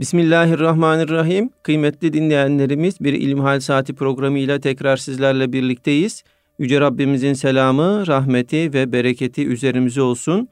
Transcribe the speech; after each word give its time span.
Bismillahirrahmanirrahim. 0.00 1.50
Kıymetli 1.62 2.12
dinleyenlerimiz 2.12 3.00
bir 3.00 3.12
İlmihal 3.12 3.60
Saati 3.60 3.94
programıyla 3.94 4.60
tekrar 4.60 4.96
sizlerle 4.96 5.52
birlikteyiz. 5.52 6.24
Yüce 6.58 6.80
Rabbimizin 6.80 7.32
selamı, 7.32 8.06
rahmeti 8.06 8.72
ve 8.72 8.92
bereketi 8.92 9.46
üzerimize 9.46 10.02
olsun. 10.02 10.48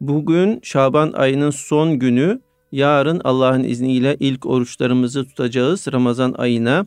Bugün 0.00 0.60
Şaban 0.62 1.12
ayının 1.12 1.50
son 1.50 1.98
günü. 1.98 2.40
Yarın 2.72 3.20
Allah'ın 3.24 3.64
izniyle 3.64 4.16
ilk 4.20 4.46
oruçlarımızı 4.46 5.24
tutacağız 5.24 5.86
Ramazan 5.92 6.34
ayına. 6.38 6.86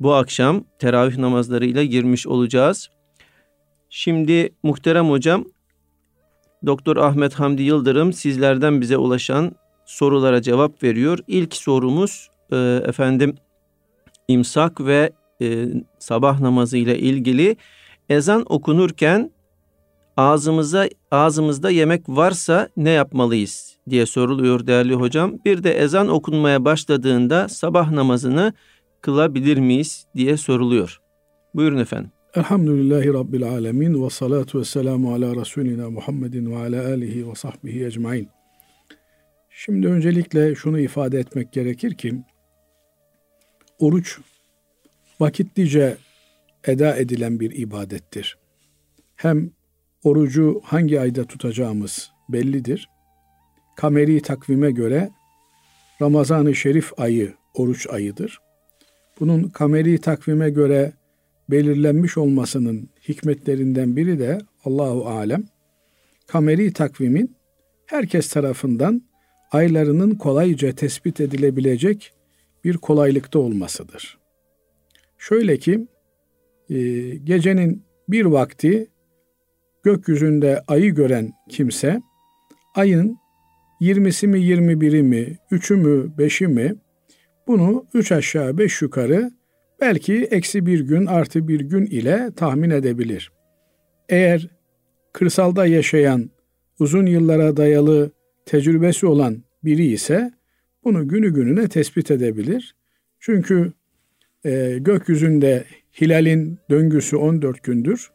Bu 0.00 0.14
akşam 0.14 0.64
teravih 0.78 1.18
namazlarıyla 1.18 1.84
girmiş 1.84 2.26
olacağız. 2.26 2.90
Şimdi 3.90 4.54
muhterem 4.62 5.10
hocam 5.10 5.44
Doktor 6.66 6.96
Ahmet 6.96 7.34
Hamdi 7.34 7.62
Yıldırım 7.62 8.12
sizlerden 8.12 8.80
bize 8.80 8.96
ulaşan 8.96 9.52
sorulara 9.90 10.42
cevap 10.42 10.82
veriyor. 10.82 11.18
İlk 11.28 11.56
sorumuz 11.56 12.30
e, 12.52 12.56
efendim 12.86 13.34
imsak 14.28 14.80
ve 14.80 15.10
e, 15.42 15.66
sabah 15.98 16.40
namazı 16.40 16.76
ile 16.76 16.98
ilgili 16.98 17.56
ezan 18.08 18.44
okunurken 18.48 19.30
ağzımıza 20.16 20.88
ağzımızda 21.10 21.70
yemek 21.70 22.08
varsa 22.08 22.68
ne 22.76 22.90
yapmalıyız 22.90 23.76
diye 23.90 24.06
soruluyor 24.06 24.66
değerli 24.66 24.94
hocam. 24.94 25.32
Bir 25.44 25.64
de 25.64 25.70
ezan 25.72 26.08
okunmaya 26.08 26.64
başladığında 26.64 27.48
sabah 27.48 27.90
namazını 27.90 28.52
kılabilir 29.00 29.58
miyiz 29.58 30.06
diye 30.16 30.36
soruluyor. 30.36 31.00
Buyurun 31.54 31.78
efendim. 31.78 32.10
Elhamdülillahi 32.34 33.14
Rabbil 33.14 33.44
Alemin 33.44 34.04
ve 34.04 34.10
salatu 34.10 34.60
ve 34.60 34.64
selamu 34.64 35.14
ala 35.14 35.36
Resulina 35.36 35.90
Muhammedin 35.90 36.50
ve 36.50 36.56
ala 36.56 36.86
alihi 36.86 37.28
ve 37.28 37.34
sahbihi 37.34 37.84
ecmain. 37.84 38.28
Şimdi 39.64 39.88
öncelikle 39.88 40.54
şunu 40.54 40.80
ifade 40.80 41.18
etmek 41.18 41.52
gerekir 41.52 41.94
ki 41.94 42.14
oruç 43.78 44.18
vakitlice 45.20 45.96
eda 46.64 46.96
edilen 46.96 47.40
bir 47.40 47.50
ibadettir. 47.50 48.38
Hem 49.16 49.50
orucu 50.04 50.60
hangi 50.64 51.00
ayda 51.00 51.24
tutacağımız 51.24 52.10
bellidir. 52.28 52.88
Kameri 53.76 54.22
takvime 54.22 54.70
göre 54.70 55.10
Ramazan-ı 56.02 56.54
Şerif 56.54 57.00
ayı 57.00 57.34
oruç 57.54 57.86
ayıdır. 57.90 58.38
Bunun 59.20 59.42
kameri 59.42 59.98
takvime 60.00 60.50
göre 60.50 60.92
belirlenmiş 61.50 62.18
olmasının 62.18 62.88
hikmetlerinden 63.08 63.96
biri 63.96 64.18
de 64.18 64.38
Allahu 64.64 65.06
alem 65.08 65.44
kameri 66.26 66.72
takvimin 66.72 67.36
herkes 67.86 68.28
tarafından 68.28 69.09
aylarının 69.50 70.14
kolayca 70.14 70.72
tespit 70.72 71.20
edilebilecek 71.20 72.12
bir 72.64 72.76
kolaylıkta 72.76 73.38
olmasıdır. 73.38 74.18
Şöyle 75.18 75.56
ki 75.56 75.86
e, 76.70 76.76
gecenin 77.24 77.82
bir 78.08 78.24
vakti 78.24 78.88
gökyüzünde 79.82 80.62
ayı 80.68 80.94
gören 80.94 81.32
kimse 81.48 82.02
ayın 82.74 83.18
20'si 83.80 84.26
mi 84.26 84.38
21'i 84.38 85.02
mi 85.02 85.38
3'ü 85.50 85.76
mü 85.76 86.12
5'i 86.18 86.48
mi 86.48 86.74
bunu 87.46 87.86
3 87.94 88.12
aşağı 88.12 88.58
5 88.58 88.82
yukarı 88.82 89.30
belki 89.80 90.14
eksi 90.24 90.66
bir 90.66 90.80
gün 90.80 91.06
artı 91.06 91.48
bir 91.48 91.60
gün 91.60 91.86
ile 91.86 92.30
tahmin 92.36 92.70
edebilir. 92.70 93.32
Eğer 94.08 94.48
kırsalda 95.12 95.66
yaşayan 95.66 96.30
uzun 96.80 97.06
yıllara 97.06 97.56
dayalı 97.56 98.10
tecrübesi 98.46 99.06
olan 99.06 99.42
biri 99.64 99.86
ise 99.86 100.32
bunu 100.84 101.08
günü 101.08 101.34
gününe 101.34 101.68
tespit 101.68 102.10
edebilir. 102.10 102.74
Çünkü 103.20 103.72
e, 104.44 104.76
gökyüzünde 104.80 105.64
hilalin 106.00 106.58
döngüsü 106.70 107.16
14 107.16 107.62
gündür. 107.62 108.10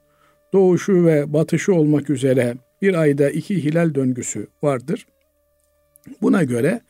Doğuşu 0.53 1.05
ve 1.05 1.33
batışı 1.33 1.73
olmak 1.73 2.09
üzere 2.09 2.55
bir 2.81 2.93
ayda 2.93 3.29
iki 3.29 3.63
hilal 3.63 3.95
döngüsü 3.95 4.47
vardır. 4.63 5.07
Buna 6.21 6.43
göre 6.43 6.81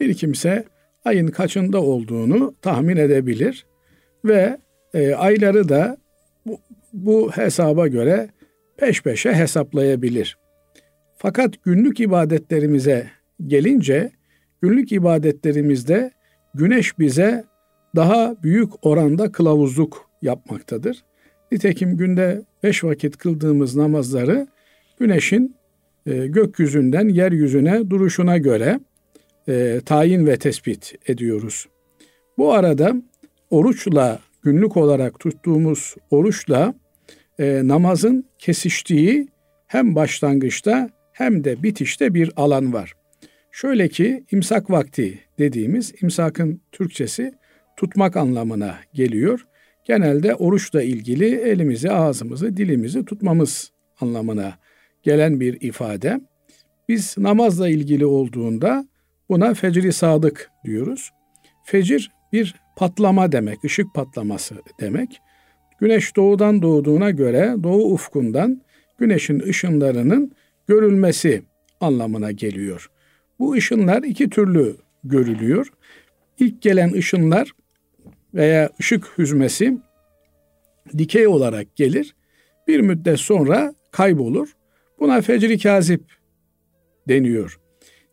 bir 0.00 0.14
kimse 0.14 0.64
ayın 1.04 1.26
kaçında 1.26 1.82
olduğunu 1.82 2.54
tahmin 2.62 2.96
edebilir 2.96 3.66
ve 4.24 4.58
e, 4.94 5.14
ayları 5.14 5.68
da 5.68 5.96
bu, 6.46 6.60
bu 6.92 7.32
hesaba 7.32 7.88
göre 7.88 8.28
peş 8.76 9.02
peşe 9.02 9.34
hesaplayabilir. 9.34 10.38
Fakat 11.24 11.64
günlük 11.64 12.00
ibadetlerimize 12.00 13.10
gelince 13.46 14.10
günlük 14.62 14.92
ibadetlerimizde 14.92 16.10
güneş 16.54 16.98
bize 16.98 17.44
daha 17.96 18.36
büyük 18.42 18.86
oranda 18.86 19.32
kılavuzluk 19.32 20.10
yapmaktadır. 20.22 21.04
Nitekim 21.52 21.96
günde 21.96 22.42
beş 22.62 22.84
vakit 22.84 23.16
kıldığımız 23.16 23.76
namazları 23.76 24.46
güneşin 24.98 25.56
e, 26.06 26.26
gökyüzünden 26.26 27.08
yeryüzüne 27.08 27.90
duruşuna 27.90 28.38
göre 28.38 28.80
e, 29.48 29.80
tayin 29.86 30.26
ve 30.26 30.36
tespit 30.36 30.94
ediyoruz. 31.06 31.66
Bu 32.38 32.52
arada 32.52 32.94
oruçla 33.50 34.18
günlük 34.42 34.76
olarak 34.76 35.20
tuttuğumuz 35.20 35.94
oruçla 36.10 36.74
e, 37.38 37.68
namazın 37.68 38.24
kesiştiği 38.38 39.28
hem 39.66 39.94
başlangıçta 39.94 40.90
hem 41.14 41.44
de 41.44 41.62
bitişte 41.62 42.14
bir 42.14 42.30
alan 42.36 42.72
var. 42.72 42.94
Şöyle 43.52 43.88
ki 43.88 44.24
imsak 44.30 44.70
vakti 44.70 45.18
dediğimiz 45.38 45.94
imsakın 46.02 46.60
Türkçesi 46.72 47.32
tutmak 47.76 48.16
anlamına 48.16 48.78
geliyor. 48.94 49.46
Genelde 49.84 50.34
oruçla 50.34 50.82
ilgili 50.82 51.34
elimizi, 51.34 51.90
ağzımızı, 51.90 52.56
dilimizi 52.56 53.04
tutmamız 53.04 53.72
anlamına 54.00 54.58
gelen 55.02 55.40
bir 55.40 55.60
ifade. 55.60 56.20
Biz 56.88 57.18
namazla 57.18 57.68
ilgili 57.68 58.06
olduğunda 58.06 58.88
buna 59.28 59.54
fecri 59.54 59.92
sadık 59.92 60.50
diyoruz. 60.64 61.10
Fecir 61.64 62.10
bir 62.32 62.54
patlama 62.76 63.32
demek, 63.32 63.64
ışık 63.64 63.94
patlaması 63.94 64.54
demek. 64.80 65.20
Güneş 65.80 66.16
doğudan 66.16 66.62
doğduğuna 66.62 67.10
göre 67.10 67.54
doğu 67.62 67.92
ufkundan 67.92 68.62
güneşin 68.98 69.40
ışınlarının 69.40 70.32
görülmesi 70.66 71.42
anlamına 71.80 72.32
geliyor. 72.32 72.90
Bu 73.38 73.52
ışınlar 73.52 74.02
iki 74.02 74.30
türlü 74.30 74.76
görülüyor. 75.04 75.72
İlk 76.38 76.62
gelen 76.62 76.92
ışınlar 76.92 77.52
veya 78.34 78.70
ışık 78.80 79.18
hüzmesi 79.18 79.78
dikey 80.98 81.26
olarak 81.26 81.76
gelir. 81.76 82.16
Bir 82.68 82.80
müddet 82.80 83.20
sonra 83.20 83.74
kaybolur. 83.90 84.56
Buna 85.00 85.20
fecri 85.20 85.58
kazip 85.58 86.02
deniyor. 87.08 87.60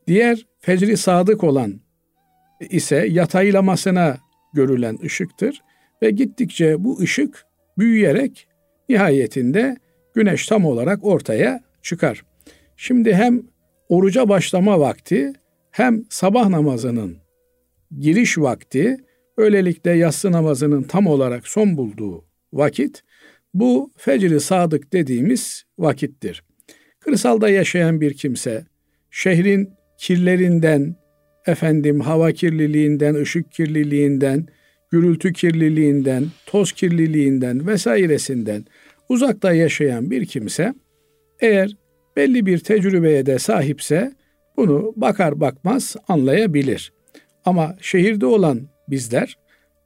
Diğer 0.08 0.46
fecri 0.60 0.98
sadık 0.98 1.44
olan 1.44 1.82
ise 2.70 2.96
yataylamasına 2.96 4.18
görülen 4.54 4.98
ışıktır 5.04 5.62
ve 6.02 6.12
gittikçe 6.12 6.84
bu 6.84 7.00
ışık 7.00 7.46
büyüyerek 7.78 8.48
nihayetinde 8.90 9.78
güneş 10.14 10.48
tam 10.48 10.66
olarak 10.66 11.06
ortaya 11.06 11.64
çıkar. 11.82 12.24
Şimdi 12.84 13.14
hem 13.14 13.44
oruca 13.90 14.30
başlama 14.30 14.80
vakti 14.80 15.34
hem 15.72 16.04
sabah 16.10 16.50
namazının 16.50 17.18
giriş 18.00 18.38
vakti 18.38 18.98
böylelikle 19.38 19.92
yatsı 19.92 20.32
namazının 20.32 20.84
tam 20.84 21.08
olarak 21.08 21.48
son 21.48 21.78
bulduğu 21.78 22.26
vakit 22.54 23.04
bu 23.54 23.92
fecri 23.98 24.40
sadık 24.40 24.94
dediğimiz 24.94 25.64
vakittir. 25.80 26.44
Kırsalda 27.00 27.50
yaşayan 27.50 28.02
bir 28.02 28.14
kimse 28.14 28.66
şehrin 29.12 29.70
kirlerinden, 29.98 30.96
efendim 31.46 32.00
hava 32.00 32.32
kirliliğinden, 32.32 33.16
ışık 33.16 33.52
kirliliğinden, 33.52 34.48
gürültü 34.92 35.34
kirliliğinden, 35.34 36.26
toz 36.46 36.72
kirliliğinden 36.72 37.68
vesairesinden 37.68 38.66
uzakta 39.10 39.54
yaşayan 39.54 40.12
bir 40.12 40.26
kimse 40.26 40.74
eğer 41.40 41.81
belli 42.16 42.46
bir 42.46 42.60
tecrübeye 42.60 43.26
de 43.26 43.40
sahipse 43.40 44.12
bunu 44.58 44.94
bakar 44.96 45.40
bakmaz 45.40 45.96
anlayabilir. 46.08 46.94
Ama 47.46 47.76
şehirde 47.82 48.26
olan 48.26 48.62
bizler 48.90 49.38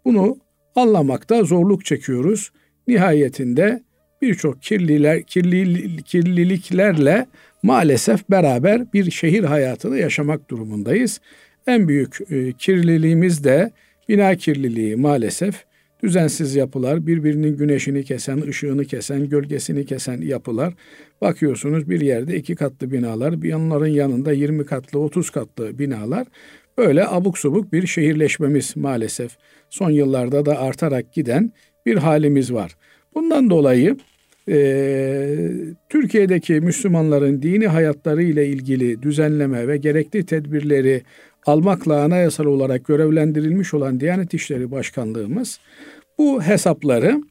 bunu 0.05 0.37
anlamakta 0.75 1.43
zorluk 1.43 1.85
çekiyoruz. 1.85 2.51
Nihayetinde 2.87 3.83
birçok 4.21 4.61
kirliler, 4.61 5.23
kirli, 5.23 6.03
kirliliklerle 6.03 7.25
maalesef 7.63 8.29
beraber 8.29 8.93
bir 8.93 9.11
şehir 9.11 9.43
hayatını 9.43 9.97
yaşamak 9.97 10.49
durumundayız. 10.49 11.21
En 11.67 11.87
büyük 11.87 12.17
e, 12.31 12.53
kirliliğimiz 12.53 13.43
de 13.43 13.71
bina 14.09 14.35
kirliliği 14.35 14.95
maalesef. 14.95 15.65
Düzensiz 16.05 16.55
yapılar, 16.55 17.07
birbirinin 17.07 17.57
güneşini 17.57 18.03
kesen, 18.03 18.41
ışığını 18.41 18.85
kesen, 18.85 19.29
gölgesini 19.29 19.85
kesen 19.85 20.21
yapılar. 20.21 20.73
Bakıyorsunuz 21.21 21.89
bir 21.89 22.01
yerde 22.01 22.35
iki 22.35 22.55
katlı 22.55 22.91
binalar, 22.91 23.41
bir 23.41 23.49
yanların 23.49 23.87
yanında 23.87 24.31
20 24.31 24.65
katlı, 24.65 24.99
30 24.99 25.29
katlı 25.29 25.79
binalar. 25.79 26.27
böyle 26.77 27.07
abuk 27.07 27.37
subuk 27.37 27.73
bir 27.73 27.87
şehirleşmemiz 27.87 28.77
maalesef 28.77 29.37
son 29.69 29.89
yıllarda 29.89 30.45
da 30.45 30.59
artarak 30.59 31.13
giden 31.13 31.51
bir 31.85 31.97
halimiz 31.97 32.53
var. 32.53 32.75
Bundan 33.15 33.49
dolayı 33.49 33.97
e, 34.49 34.57
Türkiye'deki 35.89 36.53
Müslümanların 36.53 37.41
dini 37.41 37.67
hayatları 37.67 38.23
ile 38.23 38.47
ilgili 38.47 39.01
düzenleme 39.01 39.67
ve 39.67 39.77
gerekli 39.77 40.25
tedbirleri 40.25 41.01
almakla 41.45 42.01
anayasal 42.01 42.45
olarak 42.45 42.85
görevlendirilmiş 42.85 43.73
olan 43.73 43.99
Diyanet 43.99 44.33
İşleri 44.33 44.71
Başkanlığımız 44.71 45.59
bu 46.17 46.41
hesapları 46.41 47.21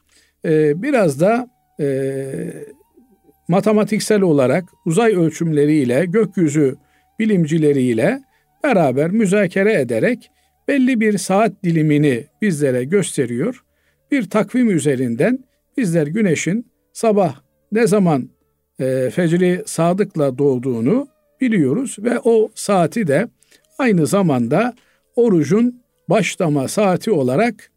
e, 0.45 0.83
biraz 0.83 1.21
da 1.21 1.49
e, 1.81 1.87
matematiksel 3.49 4.23
olarak 4.23 4.65
uzay 4.87 5.17
ölçümleriyle, 5.17 6.05
gökyüzü 6.07 6.77
bilimcileriyle 7.19 8.23
beraber 8.65 9.11
müzakere 9.11 9.81
ederek 9.81 10.31
belli 10.69 11.01
bir 11.01 11.19
saat 11.19 11.53
dilimini 11.65 12.25
bizlere 12.43 12.85
gösteriyor. 12.85 13.65
Bir 14.11 14.31
takvim 14.31 14.71
üzerinden 14.71 15.39
bizler 15.77 16.07
güneşin 16.07 16.67
sabah 16.93 17.37
ne 17.73 17.87
zaman 17.87 18.31
e, 18.81 19.11
fecri 19.11 19.63
sadıkla 19.67 20.39
doğduğunu 20.39 21.09
biliyoruz 21.41 21.97
ve 21.99 22.21
o 22.25 22.51
saati 22.55 23.07
de 23.07 23.29
aynı 23.79 24.07
zamanda 24.07 24.75
orucun 25.17 25.83
başlama 26.09 26.69
saati 26.69 27.11
olarak 27.11 27.71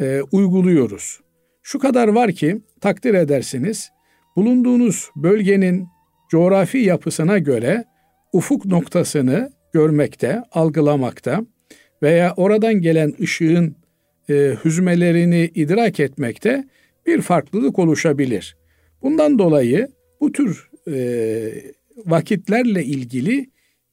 e, 0.00 0.20
uyguluyoruz. 0.32 1.20
Şu 1.62 1.78
kadar 1.78 2.08
var 2.08 2.32
ki 2.32 2.60
takdir 2.80 3.14
edersiniz 3.14 3.90
bulunduğunuz 4.36 5.10
bölgenin 5.16 5.88
coğrafi 6.30 6.78
yapısına 6.78 7.38
göre 7.38 7.84
ufuk 8.32 8.64
noktasını 8.64 9.52
görmekte, 9.72 10.42
algılamakta 10.52 11.46
veya 12.02 12.34
oradan 12.36 12.74
gelen 12.74 13.14
ışığın 13.20 13.76
e, 14.30 14.54
hüzmelerini 14.64 15.50
idrak 15.54 16.00
etmekte 16.00 16.64
bir 17.06 17.20
farklılık 17.20 17.78
oluşabilir. 17.78 18.56
Bundan 19.02 19.38
dolayı 19.38 19.88
bu 20.20 20.32
tür 20.32 20.70
e, 20.88 20.94
vakitlerle 22.06 22.84
ilgili 22.84 23.50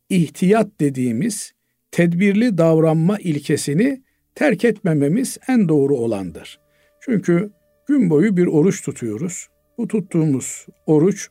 ihtiyat 0.09 0.67
dediğimiz 0.79 1.53
tedbirli 1.91 2.57
davranma 2.57 3.17
ilkesini 3.19 4.03
terk 4.39 4.65
etmememiz 4.65 5.37
en 5.47 5.69
doğru 5.69 5.95
olandır. 5.97 6.59
Çünkü 6.99 7.51
gün 7.87 8.09
boyu 8.09 8.37
bir 8.37 8.47
oruç 8.47 8.81
tutuyoruz. 8.81 9.47
Bu 9.77 9.87
tuttuğumuz 9.87 10.65
oruç 10.85 11.27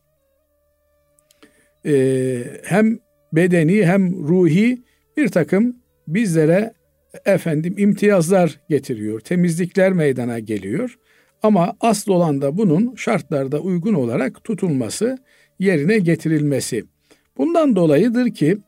e, 1.87 1.95
hem 2.65 2.99
bedeni 3.33 3.87
hem 3.87 4.29
ruhi 4.29 4.83
bir 5.17 5.29
takım 5.29 5.77
bizlere 6.09 6.73
efendim 7.25 7.75
imtiyazlar 7.79 8.61
getiriyor, 8.69 9.21
temizlikler 9.21 9.93
meydana 9.93 10.39
geliyor. 10.39 10.99
Ama 11.43 11.77
asıl 11.81 12.13
olan 12.13 12.41
da 12.43 12.57
bunun 12.57 12.95
şartlarda 12.95 13.61
uygun 13.61 13.95
olarak 13.95 14.45
tutulması, 14.45 15.19
yerine 15.59 15.99
getirilmesi. 15.99 16.85
Bundan 17.37 17.77
dolayıdır 17.77 18.31
ki 18.31 18.59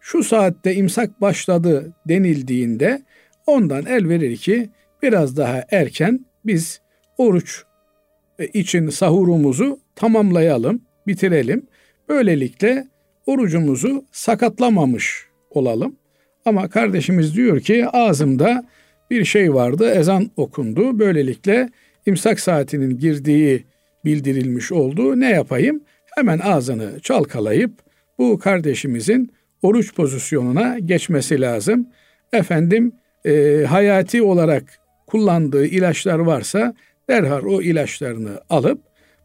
şu 0.00 0.22
saatte 0.22 0.74
imsak 0.74 1.20
başladı 1.20 1.92
denildiğinde 2.08 3.02
ondan 3.50 3.86
el 3.86 4.08
verir 4.08 4.36
ki 4.36 4.70
biraz 5.02 5.36
daha 5.36 5.64
erken 5.70 6.24
biz 6.44 6.80
oruç 7.18 7.62
için 8.52 8.88
sahurumuzu 8.88 9.78
tamamlayalım, 9.96 10.82
bitirelim. 11.06 11.66
Böylelikle 12.08 12.86
orucumuzu 13.26 14.04
sakatlamamış 14.12 15.26
olalım. 15.50 15.96
Ama 16.44 16.68
kardeşimiz 16.68 17.36
diyor 17.36 17.60
ki 17.60 17.86
ağzımda 17.86 18.64
bir 19.10 19.24
şey 19.24 19.54
vardı, 19.54 19.90
ezan 19.90 20.30
okundu. 20.36 20.98
Böylelikle 20.98 21.70
imsak 22.06 22.40
saatinin 22.40 22.98
girdiği 22.98 23.64
bildirilmiş 24.04 24.72
oldu. 24.72 25.20
Ne 25.20 25.30
yapayım? 25.30 25.80
Hemen 26.16 26.38
ağzını 26.38 27.00
çalkalayıp 27.00 27.70
bu 28.18 28.38
kardeşimizin 28.38 29.32
oruç 29.62 29.94
pozisyonuna 29.94 30.78
geçmesi 30.78 31.40
lazım. 31.40 31.88
Efendim 32.32 32.92
e, 33.24 33.64
hayati 33.68 34.22
olarak 34.22 34.80
kullandığı 35.06 35.66
ilaçlar 35.66 36.18
varsa 36.18 36.74
derhal 37.08 37.44
o 37.44 37.62
ilaçlarını 37.62 38.40
alıp 38.50 38.80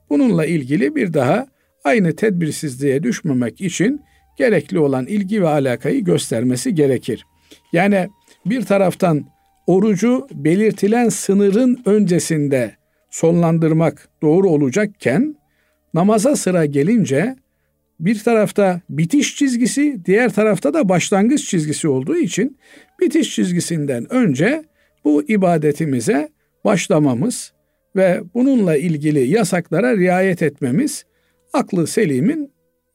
bununla 0.09 0.45
ilgili 0.45 0.95
bir 0.95 1.13
daha 1.13 1.47
aynı 1.83 2.15
tedbirsizliğe 2.15 3.03
düşmemek 3.03 3.61
için 3.61 4.01
gerekli 4.37 4.79
olan 4.79 5.05
ilgi 5.05 5.41
ve 5.41 5.47
alakayı 5.47 6.03
göstermesi 6.03 6.75
gerekir. 6.75 7.25
Yani 7.73 8.09
bir 8.45 8.61
taraftan 8.61 9.25
orucu 9.67 10.27
belirtilen 10.31 11.09
sınırın 11.09 11.81
öncesinde 11.85 12.75
sonlandırmak 13.09 14.09
doğru 14.21 14.49
olacakken 14.49 15.35
namaza 15.93 16.35
sıra 16.35 16.65
gelince 16.65 17.35
bir 17.99 18.19
tarafta 18.19 18.81
bitiş 18.89 19.35
çizgisi, 19.35 20.05
diğer 20.05 20.33
tarafta 20.33 20.73
da 20.73 20.89
başlangıç 20.89 21.45
çizgisi 21.45 21.87
olduğu 21.87 22.17
için 22.17 22.57
bitiş 23.01 23.35
çizgisinden 23.35 24.13
önce 24.13 24.63
bu 25.03 25.23
ibadetimize 25.23 26.29
başlamamız 26.65 27.53
ve 27.95 28.21
bununla 28.33 28.77
ilgili 28.77 29.27
yasaklara 29.27 29.97
riayet 29.97 30.41
etmemiz 30.41 31.05
aklı 31.53 31.87
selimin 31.87 32.51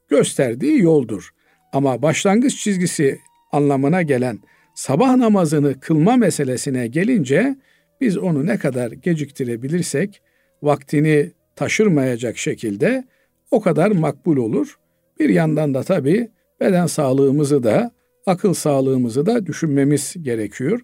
gösterdiği 0.09 0.83
yoldur. 0.83 1.31
Ama 1.73 2.03
başlangıç 2.03 2.57
çizgisi 2.57 3.19
anlamına 3.53 4.03
gelen 4.03 4.39
sabah 4.75 5.17
namazını 5.17 5.81
kılma 5.81 6.17
meselesine 6.17 6.87
gelince 6.87 7.57
biz 8.01 8.19
onu 8.19 8.47
ne 8.47 8.59
kadar 8.59 8.91
geciktirebilirsek 8.93 10.23
vaktini 10.63 11.31
taşırmayacak 11.57 12.39
şekilde 12.39 13.05
o 13.51 13.61
kadar 13.61 13.91
makbul 13.91 14.37
olur. 14.37 14.80
Bir 15.21 15.29
yandan 15.29 15.75
da 15.75 15.83
tabii 15.83 16.31
beden 16.61 16.87
sağlığımızı 16.87 17.63
da 17.63 17.91
akıl 18.27 18.55
sağlığımızı 18.55 19.27
da 19.27 19.47
düşünmemiz 19.47 20.15
gerekiyor. 20.23 20.81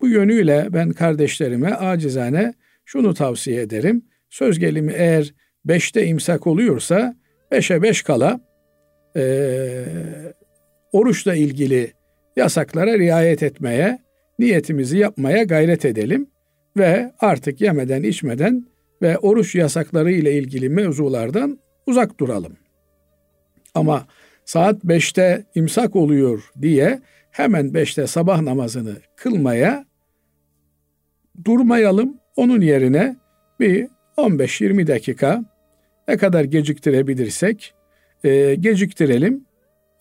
Bu 0.00 0.08
yönüyle 0.08 0.68
ben 0.70 0.90
kardeşlerime 0.90 1.74
acizane 1.74 2.54
şunu 2.84 3.14
tavsiye 3.14 3.60
ederim. 3.60 4.04
Söz 4.28 4.58
gelimi 4.58 4.92
eğer 4.92 5.34
beşte 5.64 6.06
imsak 6.06 6.46
oluyorsa 6.46 7.16
beşe 7.50 7.82
beş 7.82 8.02
kala 8.02 8.40
e, 9.16 9.84
oruçla 10.92 11.34
ilgili 11.34 11.92
yasaklara 12.36 12.98
riayet 12.98 13.42
etmeye, 13.42 13.98
niyetimizi 14.38 14.98
yapmaya 14.98 15.42
gayret 15.42 15.84
edelim 15.84 16.26
ve 16.76 17.12
artık 17.20 17.60
yemeden 17.60 18.02
içmeden 18.02 18.66
ve 19.02 19.18
oruç 19.18 19.54
yasakları 19.54 20.12
ile 20.12 20.32
ilgili 20.32 20.68
mevzulardan 20.68 21.58
uzak 21.86 22.20
duralım. 22.20 22.56
Ama 23.74 24.06
saat 24.44 24.84
5'te 24.84 25.44
imsak 25.54 25.96
oluyor 25.96 26.50
diye 26.62 27.00
hemen 27.30 27.66
5'te 27.66 28.06
sabah 28.06 28.40
namazını 28.40 28.96
kılmaya 29.16 29.84
durmayalım. 31.44 32.14
Onun 32.36 32.60
yerine 32.60 33.16
bir 33.60 33.88
15-20 34.16 34.86
dakika 34.86 35.44
ne 36.08 36.16
kadar 36.16 36.44
geciktirebilirsek 36.44 37.74
e, 38.24 38.54
geciktirelim. 38.54 39.44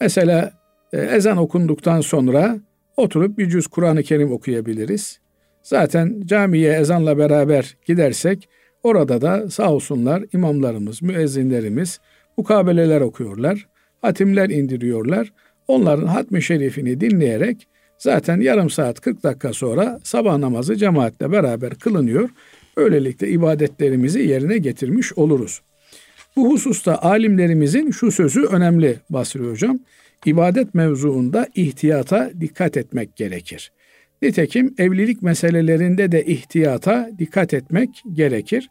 Mesela 0.02 0.52
e, 0.94 0.98
ezan 0.98 1.38
okunduktan 1.38 2.02
sonra 2.02 2.60
oturup 2.98 3.38
bir 3.38 3.50
cüz 3.50 3.68
Kur'an-ı 3.68 4.04
Kerim 4.04 4.32
okuyabiliriz. 4.32 5.20
Zaten 5.64 6.22
camiye 6.26 6.74
ezanla 6.74 7.18
beraber 7.18 7.78
gidersek 7.86 8.50
orada 8.84 9.22
da 9.22 9.50
sağ 9.50 9.74
olsunlar 9.74 10.24
imamlarımız, 10.34 11.02
müezzinlerimiz 11.02 12.00
mukabeleler 12.40 13.02
okuyorlar, 13.02 13.68
hatimler 14.02 14.50
indiriyorlar. 14.50 15.34
Onların 15.68 16.08
hatmi 16.08 16.42
şerifini 16.42 17.02
dinleyerek 17.02 17.68
zaten 17.98 18.42
yarım 18.42 18.70
saat 18.70 19.02
40 19.02 19.24
dakika 19.24 19.54
sonra 19.54 20.00
sabah 20.04 20.38
namazı 20.38 20.76
cemaatle 20.76 21.32
beraber 21.32 21.76
kılınıyor. 21.76 22.30
Böylelikle 22.78 23.30
ibadetlerimizi 23.30 24.20
yerine 24.20 24.58
getirmiş 24.58 25.14
oluruz. 25.14 25.62
Bu 26.36 26.52
hususta 26.52 27.02
alimlerimizin 27.02 27.92
şu 27.92 28.12
sözü 28.12 28.42
önemli 28.42 28.96
Basri 29.10 29.50
Hocam. 29.50 29.80
İbadet 30.26 30.76
mevzuunda 30.76 31.48
ihtiyata 31.56 32.32
dikkat 32.42 32.78
etmek 32.78 33.16
gerekir. 33.16 33.72
Nitekim 34.22 34.76
evlilik 34.78 35.22
meselelerinde 35.22 36.12
de 36.12 36.26
ihtiyata 36.26 37.10
dikkat 37.20 37.54
etmek 37.54 37.90
gerekir. 38.14 38.70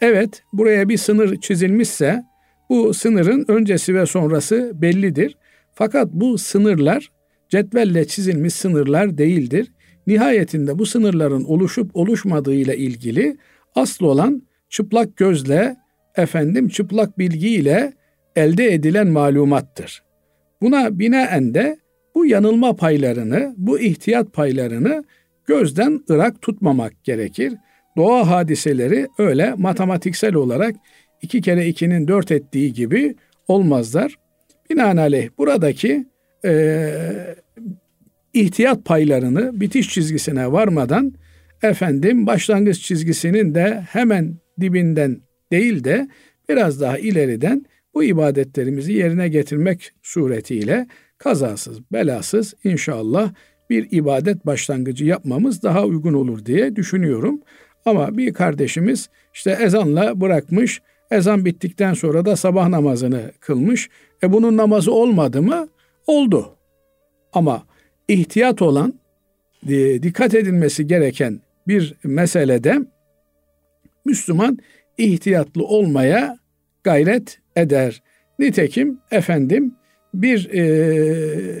Evet, 0.00 0.42
buraya 0.52 0.88
bir 0.88 0.96
sınır 0.96 1.40
çizilmişse 1.40 2.29
bu 2.70 2.94
sınırın 2.94 3.44
öncesi 3.48 3.94
ve 3.94 4.06
sonrası 4.06 4.72
bellidir. 4.74 5.36
Fakat 5.74 6.12
bu 6.12 6.38
sınırlar 6.38 7.10
cetvelle 7.48 8.06
çizilmiş 8.06 8.54
sınırlar 8.54 9.18
değildir. 9.18 9.72
Nihayetinde 10.06 10.78
bu 10.78 10.86
sınırların 10.86 11.44
oluşup 11.44 11.96
oluşmadığıyla 11.96 12.74
ilgili 12.74 13.36
asıl 13.74 14.06
olan 14.06 14.42
çıplak 14.68 15.16
gözle 15.16 15.76
efendim 16.16 16.68
çıplak 16.68 17.18
bilgiyle 17.18 17.92
elde 18.36 18.74
edilen 18.74 19.08
malumattır. 19.08 20.02
Buna 20.62 20.98
binaen 20.98 21.54
de 21.54 21.78
bu 22.14 22.26
yanılma 22.26 22.76
paylarını, 22.76 23.54
bu 23.56 23.80
ihtiyat 23.80 24.32
paylarını 24.32 25.04
gözden 25.46 26.00
ırak 26.10 26.42
tutmamak 26.42 27.04
gerekir. 27.04 27.54
Doğa 27.96 28.30
hadiseleri 28.30 29.08
öyle 29.18 29.54
matematiksel 29.56 30.34
olarak 30.34 30.76
iki 31.22 31.40
kere 31.40 31.66
ikinin 31.66 32.08
dört 32.08 32.32
ettiği 32.32 32.72
gibi 32.72 33.14
olmazlar. 33.48 34.16
Binaenaleyh 34.70 35.28
buradaki 35.38 36.06
e, 36.44 36.92
ihtiyat 38.32 38.84
paylarını 38.84 39.60
bitiş 39.60 39.88
çizgisine 39.88 40.52
varmadan 40.52 41.14
efendim 41.62 42.26
başlangıç 42.26 42.80
çizgisinin 42.80 43.54
de 43.54 43.84
hemen 43.88 44.34
dibinden 44.60 45.20
değil 45.52 45.84
de 45.84 46.08
biraz 46.48 46.80
daha 46.80 46.98
ileriden 46.98 47.66
bu 47.94 48.04
ibadetlerimizi 48.04 48.92
yerine 48.92 49.28
getirmek 49.28 49.92
suretiyle 50.02 50.86
kazasız, 51.18 51.92
belasız 51.92 52.54
inşallah 52.64 53.32
bir 53.70 53.88
ibadet 53.90 54.46
başlangıcı 54.46 55.04
yapmamız 55.04 55.62
daha 55.62 55.84
uygun 55.84 56.14
olur 56.14 56.46
diye 56.46 56.76
düşünüyorum. 56.76 57.40
Ama 57.84 58.16
bir 58.16 58.32
kardeşimiz 58.32 59.08
işte 59.34 59.58
ezanla 59.60 60.20
bırakmış, 60.20 60.82
ezan 61.10 61.44
bittikten 61.44 61.94
sonra 61.94 62.24
da 62.24 62.36
sabah 62.36 62.68
namazını 62.68 63.32
kılmış. 63.40 63.88
E 64.22 64.32
bunun 64.32 64.56
namazı 64.56 64.92
olmadı 64.92 65.42
mı? 65.42 65.68
Oldu. 66.06 66.56
Ama 67.32 67.62
ihtiyat 68.08 68.62
olan, 68.62 68.94
e, 69.68 70.02
dikkat 70.02 70.34
edilmesi 70.34 70.86
gereken 70.86 71.40
bir 71.68 71.94
meselede 72.04 72.78
Müslüman 74.04 74.58
ihtiyatlı 74.98 75.64
olmaya 75.64 76.38
gayret 76.84 77.38
eder. 77.56 78.02
Nitekim 78.38 78.98
efendim 79.10 79.74
bir 80.14 80.50
e, 80.54 81.60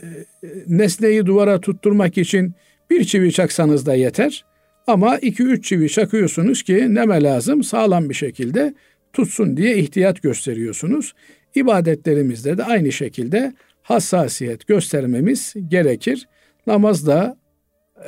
nesneyi 0.66 1.26
duvara 1.26 1.60
tutturmak 1.60 2.18
için 2.18 2.54
bir 2.90 3.04
çivi 3.04 3.32
çaksanız 3.32 3.86
da 3.86 3.94
yeter. 3.94 4.44
Ama 4.86 5.18
iki 5.18 5.42
üç 5.42 5.64
çivi 5.64 5.88
çakıyorsunuz 5.88 6.62
ki 6.62 6.94
neme 6.94 7.22
lazım 7.22 7.62
sağlam 7.62 8.08
bir 8.08 8.14
şekilde 8.14 8.74
tutsun 9.12 9.56
diye 9.56 9.76
ihtiyat 9.76 10.22
gösteriyorsunuz. 10.22 11.14
İbadetlerimizde 11.54 12.58
de 12.58 12.64
aynı 12.64 12.92
şekilde 12.92 13.52
hassasiyet 13.82 14.66
göstermemiz 14.66 15.54
gerekir. 15.68 16.28
Namazda 16.66 17.36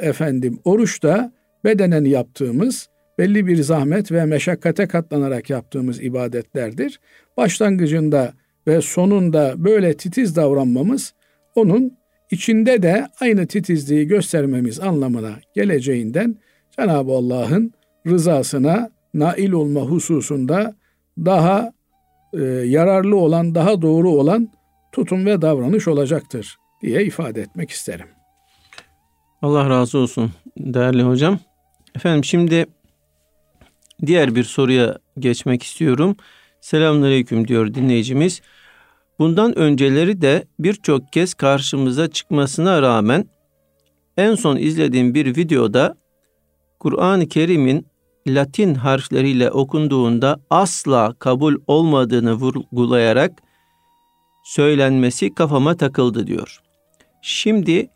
efendim 0.01 0.59
oruçta 0.65 1.33
bedenen 1.65 2.05
yaptığımız 2.05 2.89
belli 3.19 3.47
bir 3.47 3.63
zahmet 3.63 4.13
ve 4.13 4.25
meşakkate 4.25 4.87
katlanarak 4.87 5.51
yaptığımız 5.51 6.03
ibadetlerdir. 6.03 7.01
Başlangıcında 7.37 8.33
ve 8.67 8.81
sonunda 8.81 9.55
böyle 9.57 9.97
titiz 9.97 10.37
davranmamız 10.37 11.15
onun 11.55 11.97
içinde 12.31 12.83
de 12.83 13.07
aynı 13.21 13.47
titizliği 13.47 14.07
göstermemiz 14.07 14.81
anlamına 14.81 15.33
geleceğinden 15.55 16.37
Cenab-ı 16.79 17.13
Allah'ın 17.13 17.73
rızasına 18.07 18.91
nail 19.15 19.53
olma 19.53 19.81
hususunda 19.81 20.75
daha 21.19 21.73
e, 22.33 22.43
yararlı 22.45 23.17
olan, 23.17 23.55
daha 23.55 23.83
doğru 23.83 24.11
olan 24.11 24.49
tutum 24.93 25.27
ve 25.27 25.43
davranış 25.43 25.89
olacaktır 25.89 26.57
diye 26.83 27.05
ifade 27.05 27.41
etmek 27.41 27.71
isterim. 27.71 28.07
Allah 29.43 29.71
razı 29.71 29.99
olsun 29.99 30.31
değerli 30.59 31.03
hocam. 31.03 31.39
Efendim 31.97 32.25
şimdi 32.25 32.67
diğer 34.07 34.35
bir 34.35 34.45
soruya 34.45 34.99
geçmek 35.19 35.63
istiyorum. 35.63 36.17
Selamünaleyküm 36.61 37.49
diyor 37.49 37.75
dinleyicimiz. 37.75 38.41
Bundan 39.19 39.59
önceleri 39.59 40.23
de 40.23 40.45
birçok 40.59 41.13
kez 41.13 41.35
karşımıza 41.35 42.11
çıkmasına 42.11 42.83
rağmen 42.83 43.27
en 44.17 44.35
son 44.35 44.57
izlediğim 44.57 45.15
bir 45.15 45.37
videoda 45.37 45.95
Kur'an-ı 46.79 47.29
Kerim'in 47.29 47.87
Latin 48.27 48.75
harfleriyle 48.75 49.51
okunduğunda 49.51 50.41
asla 50.51 51.15
kabul 51.19 51.57
olmadığını 51.67 52.33
vurgulayarak 52.35 53.43
söylenmesi 54.45 55.35
kafama 55.35 55.77
takıldı 55.77 56.27
diyor. 56.27 56.61
Şimdi 57.23 57.89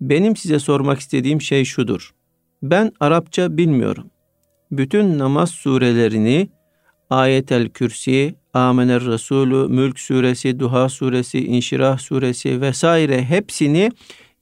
benim 0.00 0.36
size 0.36 0.58
sormak 0.58 1.00
istediğim 1.00 1.40
şey 1.40 1.64
şudur. 1.64 2.10
Ben 2.62 2.92
Arapça 3.00 3.56
bilmiyorum. 3.56 4.10
Bütün 4.70 5.18
namaz 5.18 5.50
surelerini 5.50 6.50
Ayetel 7.10 7.68
Kürsi, 7.68 8.34
Amener 8.54 9.04
Resulü, 9.04 9.68
Mülk 9.68 10.00
suresi, 10.00 10.60
Duha 10.60 10.88
suresi, 10.88 11.46
İnşirah 11.46 11.98
suresi 11.98 12.60
vesaire 12.60 13.24
hepsini 13.24 13.90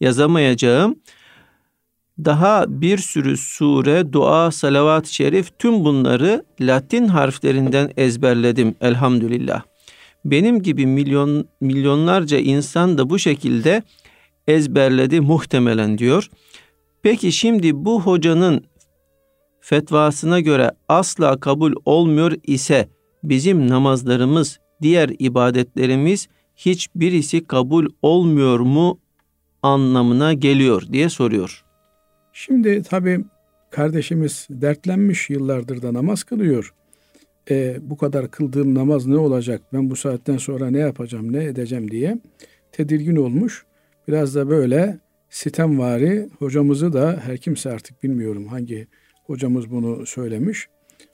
yazamayacağım. 0.00 0.96
Daha 2.24 2.64
bir 2.68 2.98
sürü 2.98 3.36
sure, 3.36 4.12
dua, 4.12 4.50
salavat-ı 4.50 5.14
şerif 5.14 5.58
tüm 5.58 5.84
bunları 5.84 6.44
Latin 6.60 7.08
harflerinden 7.08 7.90
ezberledim 7.96 8.74
elhamdülillah. 8.80 9.62
Benim 10.24 10.62
gibi 10.62 10.86
milyon 10.86 11.48
milyonlarca 11.60 12.38
insan 12.38 12.98
da 12.98 13.10
bu 13.10 13.18
şekilde 13.18 13.82
ezberledi 14.48 15.20
muhtemelen 15.20 15.98
diyor. 15.98 16.30
Peki 17.02 17.32
şimdi 17.32 17.84
bu 17.84 18.02
hocanın 18.02 18.64
fetvasına 19.60 20.40
göre 20.40 20.70
asla 20.88 21.40
kabul 21.40 21.72
olmuyor 21.84 22.32
ise 22.42 22.88
bizim 23.22 23.68
namazlarımız, 23.68 24.58
diğer 24.82 25.10
ibadetlerimiz 25.18 26.28
hiçbirisi 26.56 27.46
kabul 27.46 27.86
olmuyor 28.02 28.60
mu 28.60 29.00
anlamına 29.62 30.32
geliyor 30.32 30.82
diye 30.92 31.08
soruyor. 31.08 31.67
Şimdi 32.40 32.82
tabii 32.82 33.24
kardeşimiz 33.70 34.46
dertlenmiş 34.50 35.30
yıllardır 35.30 35.82
da 35.82 35.94
namaz 35.94 36.22
kılıyor. 36.22 36.74
E, 37.50 37.76
bu 37.80 37.96
kadar 37.96 38.30
kıldığım 38.30 38.74
namaz 38.74 39.06
ne 39.06 39.16
olacak? 39.16 39.62
Ben 39.72 39.90
bu 39.90 39.96
saatten 39.96 40.36
sonra 40.36 40.70
ne 40.70 40.78
yapacağım, 40.78 41.32
ne 41.32 41.44
edeceğim 41.44 41.90
diye 41.90 42.18
tedirgin 42.72 43.16
olmuş. 43.16 43.64
Biraz 44.08 44.34
da 44.34 44.48
böyle 44.48 44.98
sitemvari 45.30 46.28
hocamızı 46.38 46.92
da 46.92 47.20
her 47.24 47.36
kimse 47.38 47.70
artık 47.70 48.02
bilmiyorum 48.02 48.46
hangi 48.46 48.86
hocamız 49.26 49.70
bunu 49.70 50.06
söylemiş. 50.06 50.68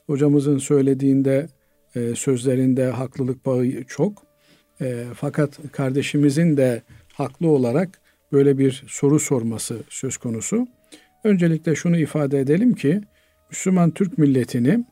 Hocamızın 0.07 0.59
söylediğinde 0.59 1.49
e, 1.95 2.15
sözlerinde 2.15 2.87
haklılık 2.87 3.47
bağı 3.47 3.85
çok. 3.89 4.23
E, 4.81 5.05
fakat 5.15 5.73
kardeşimizin 5.73 6.57
de 6.57 6.83
haklı 7.13 7.49
olarak 7.49 8.01
böyle 8.33 8.59
bir 8.59 8.85
soru 8.87 9.21
sorması 9.21 9.79
söz 9.89 10.17
konusu. 10.17 10.67
Öncelikle 11.25 11.75
şunu 11.75 11.99
ifade 11.99 12.41
edelim 12.41 12.75
ki 12.75 13.01
Müslüman 13.51 13.91
Türk 13.91 14.19
milletini 14.19 14.85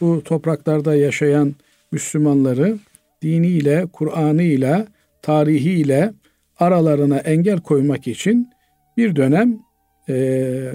bu 0.00 0.22
topraklarda 0.24 0.94
yaşayan 0.94 1.54
Müslümanları 1.92 2.78
diniyle, 3.22 3.86
Kur'an'ıyla, 3.92 4.86
tarihiyle 5.22 6.12
aralarına 6.58 7.18
engel 7.18 7.60
koymak 7.60 8.08
için 8.08 8.50
bir 8.96 9.16
dönem 9.16 9.58
e, 10.08 10.72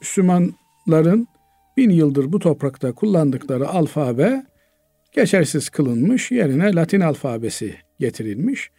Müslümanların 0.00 1.28
bin 1.76 1.90
yıldır 1.90 2.32
bu 2.32 2.38
toprakta 2.38 2.92
kullandıkları 2.92 3.68
alfabe 3.68 4.46
geçersiz 5.12 5.68
kılınmış, 5.68 6.30
yerine 6.30 6.74
Latin 6.74 7.00
alfabesi 7.00 7.74
getirilmiş. 8.00 8.70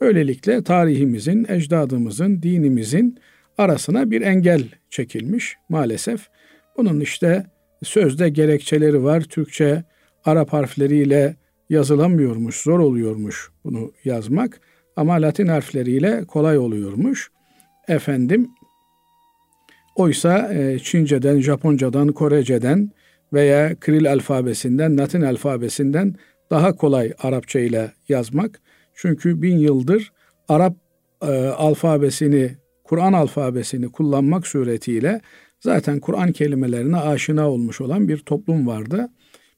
Böylelikle 0.00 0.62
tarihimizin, 0.62 1.46
ecdadımızın, 1.48 2.42
dinimizin 2.42 3.18
arasına 3.58 4.10
bir 4.10 4.22
engel 4.22 4.62
çekilmiş 4.90 5.56
maalesef. 5.68 6.28
Bunun 6.76 7.00
işte 7.00 7.46
sözde 7.82 8.28
gerekçeleri 8.28 9.04
var. 9.04 9.20
Türkçe 9.20 9.84
Arap 10.24 10.52
harfleriyle 10.52 11.36
yazılamıyormuş, 11.70 12.62
zor 12.62 12.78
oluyormuş 12.78 13.50
bunu 13.64 13.92
yazmak. 14.04 14.60
Ama 14.96 15.14
Latin 15.14 15.46
harfleriyle 15.46 16.24
kolay 16.24 16.58
oluyormuş. 16.58 17.30
Efendim, 17.88 18.50
oysa 19.96 20.54
e, 20.54 20.78
Çince'den, 20.78 21.40
Japoncadan, 21.40 22.08
Korece'den 22.08 22.90
veya 23.32 23.74
Kril 23.80 24.12
alfabesinden, 24.12 24.98
Latin 24.98 25.22
alfabesinden 25.22 26.14
daha 26.50 26.76
kolay 26.76 27.12
Arapça 27.22 27.60
ile 27.60 27.92
yazmak. 28.08 28.60
Çünkü 28.94 29.42
bin 29.42 29.58
yıldır 29.58 30.12
Arap 30.48 30.76
e, 31.22 31.26
alfabesini, 31.46 32.56
Kur'an 32.84 33.12
alfabesini 33.12 33.92
kullanmak 33.92 34.46
suretiyle 34.46 35.20
zaten 35.60 36.00
Kur'an 36.00 36.32
kelimelerine 36.32 36.96
aşina 36.96 37.50
olmuş 37.50 37.80
olan 37.80 38.08
bir 38.08 38.18
toplum 38.18 38.66
vardı. 38.66 39.08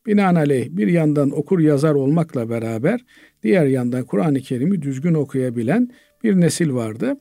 Binaenaleyh 0.06 0.68
bir 0.70 0.88
yandan 0.88 1.30
okur 1.30 1.58
yazar 1.60 1.94
olmakla 1.94 2.50
beraber 2.50 3.00
diğer 3.42 3.66
yandan 3.66 4.04
Kur'an-ı 4.04 4.40
Kerim'i 4.40 4.82
düzgün 4.82 5.14
okuyabilen 5.14 5.90
bir 6.24 6.40
nesil 6.40 6.72
vardı. 6.72 7.14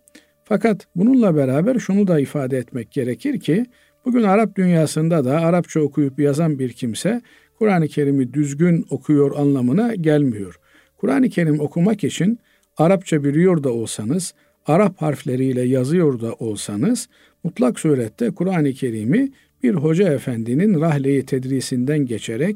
Fakat 0.44 0.88
bununla 0.96 1.36
beraber 1.36 1.80
şunu 1.80 2.08
da 2.08 2.20
ifade 2.20 2.58
etmek 2.58 2.92
gerekir 2.92 3.40
ki 3.40 3.66
bugün 4.06 4.24
Arap 4.24 4.56
dünyasında 4.56 5.26
da 5.26 5.40
Arapça 5.40 5.80
okuyup 5.80 6.20
yazan 6.20 6.60
bir 6.60 6.74
kimse 6.74 7.22
Kur'an-ı 7.60 7.88
Kerim'i 7.88 8.34
düzgün 8.34 8.86
okuyor 8.90 9.38
anlamına 9.38 9.96
gelmiyor. 9.96 10.60
Kur'an-ı 10.98 11.30
Kerim 11.30 11.60
okumak 11.60 12.04
için 12.04 12.40
Arapça 12.78 13.24
biliyor 13.24 13.64
da 13.64 13.74
olsanız, 13.74 14.34
Arap 14.66 15.02
harfleriyle 15.02 15.62
yazıyor 15.62 16.22
da 16.22 16.34
olsanız 16.34 17.10
mutlak 17.44 17.80
surette 17.80 18.32
Kur'an-ı 18.32 18.74
Kerim'i 18.74 19.32
bir 19.64 19.74
hoca 19.74 20.14
efendinin 20.14 20.82
rahleyi 20.82 21.26
tedrisinden 21.26 22.06
geçerek 22.06 22.56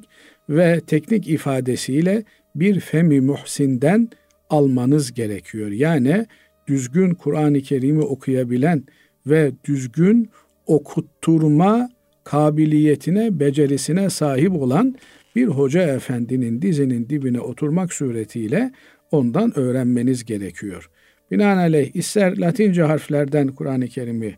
ve 0.50 0.82
teknik 0.88 1.28
ifadesiyle 1.28 2.24
bir 2.56 2.80
femi 2.80 3.22
muhsinden 3.22 4.10
almanız 4.50 5.14
gerekiyor. 5.14 5.72
Yani 5.72 6.26
düzgün 6.68 7.14
Kur'an-ı 7.14 7.62
Kerim'i 7.62 8.02
okuyabilen 8.02 8.84
ve 9.28 9.52
düzgün 9.66 10.30
okutturma 10.68 11.90
kabiliyetine, 12.24 13.40
becerisine 13.40 14.10
sahip 14.10 14.52
olan 14.52 14.96
bir 15.36 15.48
hoca 15.48 15.82
efendinin 15.82 16.62
dizinin 16.62 17.10
dibine 17.10 17.40
oturmak 17.40 17.94
suretiyle 17.94 18.72
ondan 19.12 19.60
öğrenmeniz 19.60 20.26
gerekiyor. 20.26 20.90
Binaenaleyh 21.32 21.96
ister 21.96 22.38
Latince 22.38 22.84
harflerden 22.84 23.48
Kur'an-ı 23.48 23.88
Kerim'i 23.88 24.36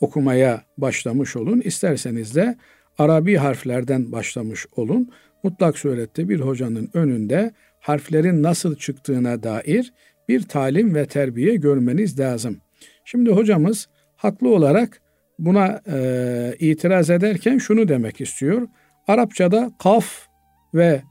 okumaya 0.00 0.62
başlamış 0.78 1.36
olun, 1.36 1.60
isterseniz 1.60 2.34
de 2.34 2.56
Arabi 2.98 3.36
harflerden 3.36 4.12
başlamış 4.12 4.66
olun. 4.76 5.10
Mutlak 5.42 5.78
surette 5.78 6.28
bir 6.28 6.40
hocanın 6.40 6.90
önünde 6.94 7.52
harflerin 7.80 8.42
nasıl 8.42 8.76
çıktığına 8.76 9.42
dair 9.42 9.92
bir 10.28 10.42
talim 10.42 10.94
ve 10.94 11.06
terbiye 11.06 11.56
görmeniz 11.56 12.20
lazım. 12.20 12.60
Şimdi 13.04 13.30
hocamız 13.30 13.88
haklı 14.16 14.48
olarak 14.48 15.00
buna 15.38 15.80
e, 15.92 16.54
itiraz 16.58 17.10
ederken 17.10 17.58
şunu 17.58 17.88
demek 17.88 18.20
istiyor. 18.20 18.68
Arapçada 19.06 19.70
kaf 19.78 20.26
ve 20.74 21.02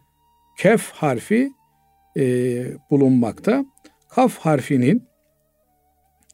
kef 0.58 0.92
harfi 0.92 1.50
e, 2.18 2.24
bulunmakta. 2.90 3.66
Kaf 4.10 4.38
harfinin 4.38 5.09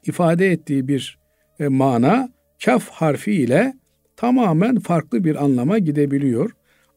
ifade 0.07 0.51
ettiği 0.51 0.87
bir 0.87 1.19
e, 1.59 1.67
mana 1.67 2.29
kaf 2.65 2.89
harfi 2.89 3.31
ile 3.31 3.73
tamamen 4.15 4.79
farklı 4.79 5.23
bir 5.23 5.43
anlama 5.43 5.77
gidebiliyor. 5.79 6.51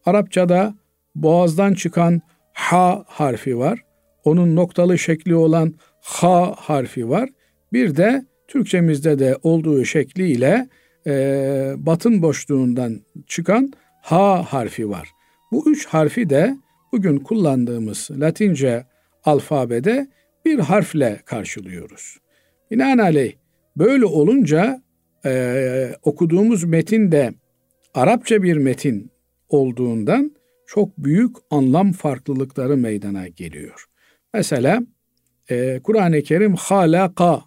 Arapçada 0.06 0.74
boğazdan 1.14 1.74
çıkan 1.74 2.20
ha 2.52 3.04
harfi 3.06 3.58
var. 3.58 3.78
Onun 4.24 4.56
noktalı 4.56 4.98
şekli 4.98 5.34
olan 5.34 5.74
ha 6.00 6.54
harfi 6.56 7.08
var. 7.08 7.28
Bir 7.72 7.96
de 7.96 8.24
Türkçemizde 8.48 9.18
de 9.18 9.38
olduğu 9.42 9.84
şekliyle 9.84 10.68
e, 11.06 11.74
batın 11.76 12.22
boşluğundan 12.22 13.00
çıkan 13.26 13.72
ha 14.02 14.44
harfi 14.48 14.90
var. 14.90 15.08
Bu 15.52 15.70
üç 15.70 15.86
harfi 15.86 16.30
de 16.30 16.56
bugün 16.92 17.18
kullandığımız 17.18 18.08
Latince 18.10 18.86
alfabede 19.24 20.08
bir 20.44 20.58
harfle 20.58 21.20
karşılıyoruz. 21.24 22.18
Binaenaleyh 22.70 23.32
böyle 23.76 24.04
olunca 24.04 24.82
e, 25.24 25.94
okuduğumuz 26.02 26.64
metin 26.64 27.12
de 27.12 27.34
Arapça 27.94 28.42
bir 28.42 28.56
metin 28.56 29.10
olduğundan 29.48 30.32
çok 30.66 30.98
büyük 30.98 31.36
anlam 31.50 31.92
farklılıkları 31.92 32.76
meydana 32.76 33.28
geliyor. 33.28 33.84
Mesela 34.34 34.82
e, 35.50 35.80
Kur'an-ı 35.82 36.22
Kerim 36.22 36.54
halaka 36.54 37.42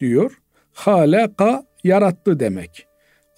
diyor. 0.00 0.38
Halaka 0.72 1.64
yarattı 1.84 2.40
demek. 2.40 2.86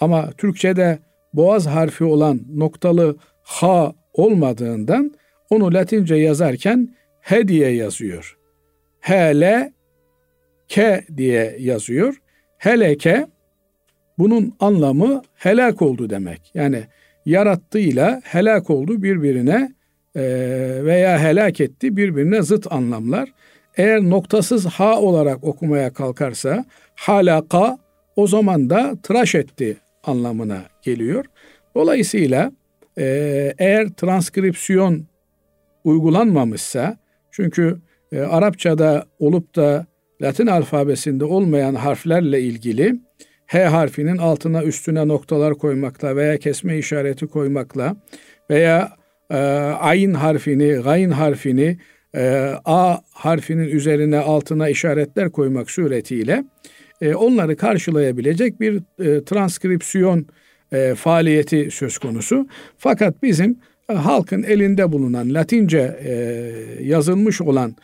Ama 0.01 0.31
Türkçe'de 0.31 0.99
boğaz 1.35 1.67
harfi 1.67 2.05
olan 2.05 2.41
noktalı 2.55 3.17
ha 3.43 3.95
olmadığından 4.13 5.15
onu 5.51 5.75
Latince 5.75 6.15
yazarken 6.15 6.97
he 7.21 7.49
diye 7.49 7.71
yazıyor. 7.71 8.39
Hele 9.01 9.73
ke 10.73 11.05
diye 11.17 11.57
yazıyor. 11.59 12.15
Heleke 12.59 13.27
bunun 14.19 14.55
anlamı 14.61 15.23
helak 15.35 15.83
oldu 15.83 16.11
demek. 16.11 16.51
Yani 16.55 16.83
yarattığıyla 17.27 18.21
helak 18.25 18.71
oldu 18.71 19.03
birbirine 19.03 19.73
e, 20.17 20.23
veya 20.85 21.21
helak 21.21 21.61
etti 21.61 21.97
birbirine 21.97 22.43
zıt 22.43 22.73
anlamlar. 22.73 23.33
Eğer 23.77 24.01
noktasız 24.03 24.67
ha 24.67 25.01
olarak 25.01 25.45
okumaya 25.45 25.93
kalkarsa 25.93 26.65
halaka 26.95 27.79
o 28.17 28.27
zaman 28.27 28.71
da 28.71 28.97
tıraş 29.03 29.35
etti 29.35 29.77
anlamına 30.05 30.63
geliyor. 30.83 31.25
Dolayısıyla 31.75 32.53
e, 32.99 33.05
eğer 33.59 33.89
transkripsiyon 33.89 35.05
uygulanmamışsa 35.85 36.97
çünkü 37.31 37.79
e, 38.13 38.21
Arapçada 38.21 39.07
olup 39.19 39.57
da 39.57 39.92
Latin 40.23 40.47
alfabesinde 40.47 41.25
olmayan 41.25 41.75
harflerle 41.75 42.41
ilgili 42.41 42.95
H 43.47 43.65
harfinin 43.65 44.17
altına 44.17 44.65
üstüne 44.65 45.09
noktalar 45.09 45.55
koymakla 45.55 46.17
veya 46.17 46.39
kesme 46.39 46.79
işareti 46.79 47.27
koymakla 47.27 47.97
veya 48.51 48.93
e, 49.31 49.37
ayn 49.81 50.15
harfini, 50.15 50.73
gayn 50.73 51.11
harfini 51.11 51.79
e, 52.15 52.53
A 52.65 52.99
harfinin 53.11 53.69
üzerine 53.69 54.19
altına 54.19 54.69
işaretler 54.69 55.31
koymak 55.31 55.71
suretiyle 55.71 56.45
e, 57.01 57.15
onları 57.15 57.57
karşılayabilecek 57.57 58.61
bir 58.61 58.83
e, 58.99 59.25
transkripsiyon 59.25 60.27
e, 60.73 60.95
faaliyeti 60.95 61.71
söz 61.71 61.99
konusu. 61.99 62.47
Fakat 62.79 63.23
bizim 63.23 63.59
e, 63.89 63.93
halkın 63.93 64.43
elinde 64.43 64.93
bulunan 64.93 65.35
Latince 65.35 65.99
e, 66.05 66.13
yazılmış 66.81 67.41
olan 67.41 67.77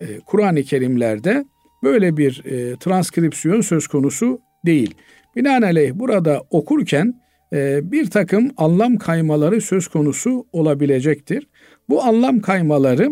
e, 0.00 0.06
Kur'an-ı 0.26 0.62
Kerimlerde 0.62 1.44
böyle 1.84 2.16
bir 2.16 2.44
e, 2.44 2.76
transkripsiyon 2.76 3.60
söz 3.60 3.86
konusu 3.86 4.40
değil. 4.66 4.94
Binaenaleyh 5.36 5.92
burada 5.94 6.42
okurken 6.50 7.20
e, 7.52 7.92
bir 7.92 8.10
takım 8.10 8.50
anlam 8.56 8.96
kaymaları 8.96 9.60
söz 9.60 9.88
konusu 9.88 10.46
olabilecektir. 10.52 11.48
Bu 11.88 12.02
anlam 12.02 12.40
kaymaları 12.40 13.10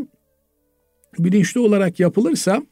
bilinçli 1.18 1.60
olarak 1.60 2.00
yapılırsa 2.00 2.62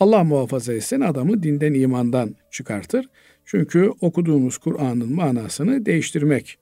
Allah 0.00 0.24
muhafaza 0.24 0.72
etsin 0.72 1.00
adamı 1.00 1.42
dinden 1.42 1.74
imandan 1.74 2.34
çıkartır. 2.50 3.08
Çünkü 3.44 3.90
okuduğumuz 4.00 4.58
Kur'an'ın 4.58 5.14
manasını 5.14 5.86
değiştirmek 5.86 6.58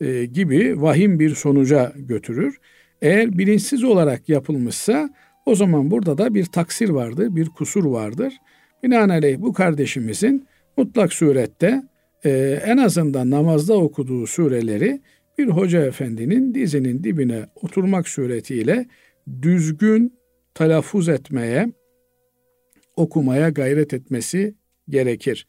e, 0.00 0.24
gibi 0.24 0.82
vahim 0.82 1.20
bir 1.20 1.34
sonuca 1.34 1.92
götürür. 1.96 2.58
Eğer 3.02 3.38
bilinçsiz 3.38 3.84
olarak 3.84 4.28
yapılmışsa 4.28 5.10
o 5.50 5.54
zaman 5.54 5.90
burada 5.90 6.18
da 6.18 6.34
bir 6.34 6.44
taksir 6.44 6.88
vardır, 6.88 7.36
bir 7.36 7.48
kusur 7.48 7.84
vardır. 7.84 8.34
Binaenaleyh 8.82 9.38
bu 9.40 9.52
kardeşimizin 9.52 10.46
mutlak 10.76 11.12
surette 11.12 11.82
e, 12.24 12.60
en 12.64 12.76
azından 12.76 13.30
namazda 13.30 13.74
okuduğu 13.74 14.26
sureleri 14.26 15.00
bir 15.38 15.46
hoca 15.46 15.86
efendinin 15.86 16.54
dizinin 16.54 17.04
dibine 17.04 17.46
oturmak 17.62 18.08
suretiyle 18.08 18.86
düzgün 19.42 20.14
telaffuz 20.54 21.08
etmeye, 21.08 21.72
okumaya 22.96 23.48
gayret 23.48 23.94
etmesi 23.94 24.54
gerekir. 24.88 25.46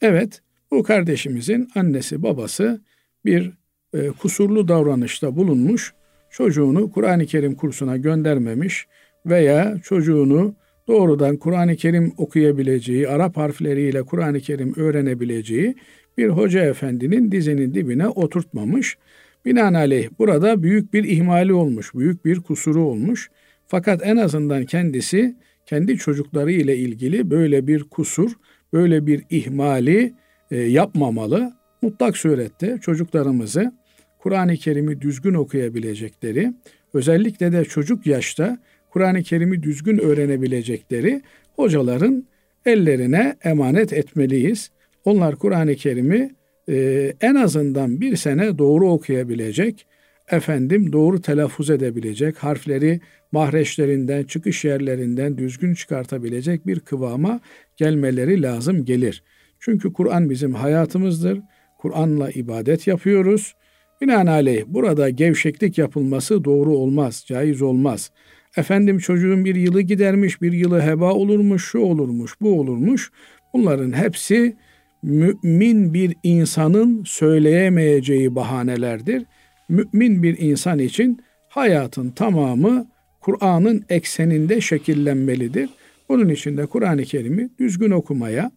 Evet, 0.00 0.42
bu 0.70 0.82
kardeşimizin 0.82 1.68
annesi 1.74 2.22
babası 2.22 2.80
bir 3.24 3.52
e, 3.94 4.08
kusurlu 4.08 4.68
davranışta 4.68 5.36
bulunmuş, 5.36 5.94
çocuğunu 6.30 6.90
Kur'an-ı 6.92 7.26
Kerim 7.26 7.54
kursuna 7.54 7.96
göndermemiş 7.96 8.86
veya 9.26 9.78
çocuğunu 9.82 10.54
doğrudan 10.88 11.36
Kur'an-ı 11.36 11.76
Kerim 11.76 12.12
okuyabileceği, 12.16 13.08
Arap 13.08 13.36
harfleriyle 13.36 14.02
Kur'an-ı 14.02 14.40
Kerim 14.40 14.74
öğrenebileceği 14.76 15.74
bir 16.18 16.28
hoca 16.28 16.64
efendinin 16.64 17.32
dizinin 17.32 17.74
dibine 17.74 18.08
oturtmamış. 18.08 18.98
Binaenaleyh 19.44 20.08
burada 20.18 20.62
büyük 20.62 20.94
bir 20.94 21.04
ihmali 21.04 21.52
olmuş, 21.52 21.94
büyük 21.94 22.24
bir 22.24 22.40
kusuru 22.40 22.82
olmuş. 22.82 23.30
Fakat 23.66 24.00
en 24.04 24.16
azından 24.16 24.64
kendisi 24.64 25.36
kendi 25.66 25.96
çocukları 25.96 26.52
ile 26.52 26.76
ilgili 26.76 27.30
böyle 27.30 27.66
bir 27.66 27.84
kusur, 27.84 28.30
böyle 28.72 29.06
bir 29.06 29.24
ihmali 29.30 30.14
e, 30.50 30.56
yapmamalı. 30.56 31.52
Mutlak 31.82 32.16
surette 32.16 32.78
çocuklarımızı 32.80 33.72
Kur'an-ı 34.18 34.56
Kerim'i 34.56 35.00
düzgün 35.00 35.34
okuyabilecekleri, 35.34 36.52
özellikle 36.94 37.52
de 37.52 37.64
çocuk 37.64 38.06
yaşta 38.06 38.58
Kur'an-ı 38.90 39.22
Kerim'i 39.22 39.62
düzgün 39.62 39.98
öğrenebilecekleri 39.98 41.22
hocaların 41.56 42.24
ellerine 42.66 43.36
emanet 43.44 43.92
etmeliyiz. 43.92 44.70
Onlar 45.04 45.36
Kur'an-ı 45.36 45.74
Kerim'i 45.74 46.34
e, 46.68 47.12
en 47.20 47.34
azından 47.34 48.00
bir 48.00 48.16
sene 48.16 48.58
doğru 48.58 48.90
okuyabilecek, 48.90 49.86
efendim 50.30 50.92
doğru 50.92 51.20
telaffuz 51.20 51.70
edebilecek, 51.70 52.36
harfleri 52.36 53.00
mahreçlerinden, 53.32 54.22
çıkış 54.24 54.64
yerlerinden 54.64 55.38
düzgün 55.38 55.74
çıkartabilecek 55.74 56.66
bir 56.66 56.80
kıvama 56.80 57.40
gelmeleri 57.76 58.42
lazım 58.42 58.84
gelir. 58.84 59.22
Çünkü 59.60 59.92
Kur'an 59.92 60.30
bizim 60.30 60.54
hayatımızdır. 60.54 61.40
Kur'an'la 61.78 62.30
ibadet 62.30 62.86
yapıyoruz. 62.86 63.54
Binaenaleyh 64.00 64.64
burada 64.66 65.10
gevşeklik 65.10 65.78
yapılması 65.78 66.44
doğru 66.44 66.76
olmaz, 66.76 67.24
caiz 67.26 67.62
olmaz. 67.62 68.10
Efendim 68.56 68.98
çocuğun 68.98 69.44
bir 69.44 69.54
yılı 69.54 69.80
gidermiş, 69.80 70.42
bir 70.42 70.52
yılı 70.52 70.82
heba 70.82 71.12
olurmuş, 71.12 71.64
şu 71.64 71.78
olurmuş, 71.78 72.32
bu 72.40 72.60
olurmuş. 72.60 73.10
Bunların 73.54 73.92
hepsi 73.92 74.56
mümin 75.02 75.94
bir 75.94 76.16
insanın 76.22 77.04
söyleyemeyeceği 77.04 78.34
bahanelerdir. 78.34 79.24
Mümin 79.68 80.22
bir 80.22 80.38
insan 80.38 80.78
için 80.78 81.20
hayatın 81.48 82.10
tamamı 82.10 82.86
Kur'an'ın 83.20 83.84
ekseninde 83.88 84.60
şekillenmelidir. 84.60 85.70
Bunun 86.08 86.28
için 86.28 86.56
de 86.56 86.66
Kur'an-ı 86.66 87.02
Kerim'i 87.02 87.50
düzgün 87.58 87.90
okumaya 87.90 88.50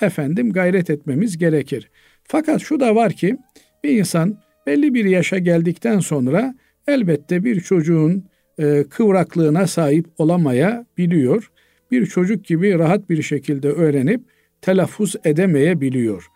efendim 0.00 0.52
gayret 0.52 0.90
etmemiz 0.90 1.38
gerekir. 1.38 1.90
Fakat 2.24 2.60
şu 2.60 2.80
da 2.80 2.94
var 2.94 3.12
ki 3.12 3.36
bir 3.84 3.98
insan 3.98 4.36
belli 4.66 4.94
bir 4.94 5.04
yaşa 5.04 5.38
geldikten 5.38 5.98
sonra 5.98 6.54
elbette 6.88 7.44
bir 7.44 7.60
çocuğun 7.60 8.24
e, 8.60 8.84
kıvraklığına 8.90 9.66
sahip 9.66 10.06
olamaya 10.18 10.86
biliyor. 10.98 11.50
Bir 11.90 12.06
çocuk 12.06 12.44
gibi 12.44 12.78
rahat 12.78 13.10
bir 13.10 13.22
şekilde 13.22 13.68
öğrenip 13.68 14.20
telaffuz 14.62 15.16
edemeyebiliyor. 15.24 16.26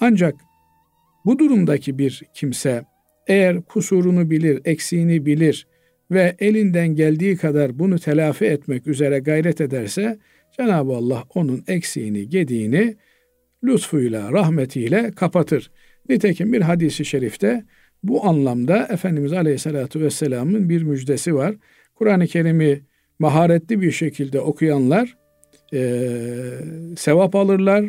Ancak 0.00 0.34
bu 1.24 1.38
durumdaki 1.38 1.98
bir 1.98 2.22
kimse 2.34 2.84
eğer 3.26 3.62
kusurunu 3.62 4.30
bilir, 4.30 4.60
eksiğini 4.64 5.26
bilir 5.26 5.66
ve 6.10 6.36
elinden 6.38 6.88
geldiği 6.88 7.36
kadar 7.36 7.78
bunu 7.78 7.98
telafi 7.98 8.44
etmek 8.44 8.86
üzere 8.86 9.18
gayret 9.18 9.60
ederse 9.60 10.18
Cenab-ı 10.56 10.92
Allah 10.92 11.24
onun 11.34 11.64
eksiğini, 11.66 12.28
gediğini 12.28 12.96
lütfuyla, 13.64 14.32
rahmetiyle 14.32 15.10
kapatır. 15.16 15.70
Nitekim 16.08 16.52
bir 16.52 16.60
hadisi 16.60 17.04
şerifte 17.04 17.64
bu 18.08 18.26
anlamda 18.26 18.88
Efendimiz 18.90 19.32
Aleyhisselatü 19.32 20.00
Vesselam'ın 20.00 20.68
bir 20.68 20.82
müjdesi 20.82 21.34
var. 21.34 21.54
Kur'an-ı 21.94 22.26
Kerim'i 22.26 22.80
maharetli 23.18 23.80
bir 23.80 23.90
şekilde 23.90 24.40
okuyanlar 24.40 25.16
e, 25.74 26.10
sevap 26.96 27.34
alırlar. 27.34 27.84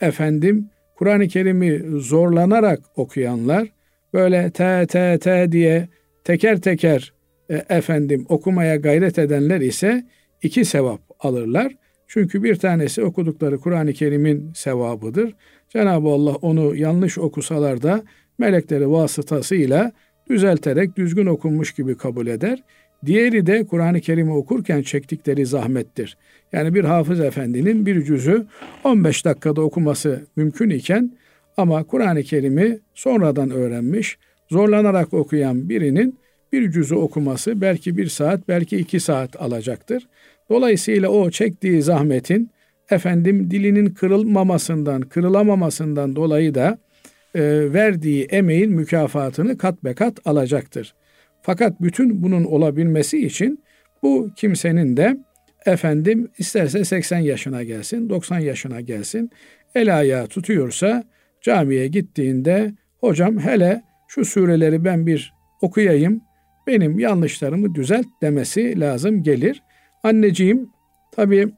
Efendim 0.00 0.70
Kur'an-ı 0.96 1.28
Kerim'i 1.28 2.00
zorlanarak 2.00 2.80
okuyanlar 2.96 3.68
böyle 4.14 4.50
te 4.50 4.86
te 4.86 5.18
te 5.18 5.52
diye 5.52 5.88
teker 6.24 6.60
teker 6.60 7.12
e, 7.50 7.64
efendim 7.68 8.26
okumaya 8.28 8.76
gayret 8.76 9.18
edenler 9.18 9.60
ise 9.60 10.04
iki 10.42 10.64
sevap 10.64 11.00
alırlar. 11.20 11.72
Çünkü 12.06 12.42
bir 12.42 12.56
tanesi 12.56 13.04
okudukları 13.04 13.58
Kur'an-ı 13.58 13.92
Kerim'in 13.92 14.52
sevabıdır. 14.52 15.34
Cenab-ı 15.68 16.08
Allah 16.08 16.34
onu 16.34 16.76
yanlış 16.76 17.18
okusalar 17.18 17.82
da 17.82 18.02
melekleri 18.40 18.90
vasıtasıyla 18.90 19.92
düzelterek 20.30 20.96
düzgün 20.96 21.26
okunmuş 21.26 21.72
gibi 21.72 21.96
kabul 21.96 22.26
eder. 22.26 22.62
Diğeri 23.06 23.46
de 23.46 23.66
Kur'an-ı 23.66 24.00
Kerim'i 24.00 24.32
okurken 24.32 24.82
çektikleri 24.82 25.46
zahmettir. 25.46 26.16
Yani 26.52 26.74
bir 26.74 26.84
hafız 26.84 27.20
efendinin 27.20 27.86
bir 27.86 28.04
cüzü 28.04 28.46
15 28.84 29.24
dakikada 29.24 29.60
okuması 29.60 30.26
mümkün 30.36 30.70
iken 30.70 31.12
ama 31.56 31.84
Kur'an-ı 31.84 32.22
Kerim'i 32.22 32.78
sonradan 32.94 33.50
öğrenmiş, 33.50 34.18
zorlanarak 34.50 35.14
okuyan 35.14 35.68
birinin 35.68 36.18
bir 36.52 36.70
cüzü 36.70 36.94
okuması 36.94 37.60
belki 37.60 37.96
bir 37.96 38.06
saat, 38.06 38.48
belki 38.48 38.76
iki 38.76 39.00
saat 39.00 39.42
alacaktır. 39.42 40.08
Dolayısıyla 40.50 41.08
o 41.08 41.30
çektiği 41.30 41.82
zahmetin 41.82 42.50
efendim 42.90 43.50
dilinin 43.50 43.86
kırılmamasından, 43.86 45.00
kırılamamasından 45.00 46.16
dolayı 46.16 46.54
da 46.54 46.78
e, 47.34 47.72
verdiği 47.72 48.24
emeğin 48.24 48.70
mükafatını 48.70 49.58
kat 49.58 49.84
be 49.84 49.94
kat 49.94 50.18
alacaktır. 50.24 50.94
Fakat 51.42 51.82
bütün 51.82 52.22
bunun 52.22 52.44
olabilmesi 52.44 53.26
için 53.26 53.64
bu 54.02 54.30
kimsenin 54.36 54.96
de 54.96 55.16
efendim 55.66 56.28
isterse 56.38 56.84
80 56.84 57.18
yaşına 57.18 57.62
gelsin, 57.62 58.08
90 58.10 58.38
yaşına 58.38 58.80
gelsin, 58.80 59.30
el 59.74 59.98
ayağı 59.98 60.26
tutuyorsa 60.26 61.04
camiye 61.40 61.88
gittiğinde 61.88 62.72
hocam 62.98 63.38
hele 63.38 63.82
şu 64.08 64.24
sureleri 64.24 64.84
ben 64.84 65.06
bir 65.06 65.34
okuyayım, 65.62 66.20
benim 66.66 66.98
yanlışlarımı 66.98 67.74
düzelt 67.74 68.06
demesi 68.22 68.80
lazım 68.80 69.22
gelir. 69.22 69.62
Anneciğim 70.02 70.68
tabii 71.12 71.48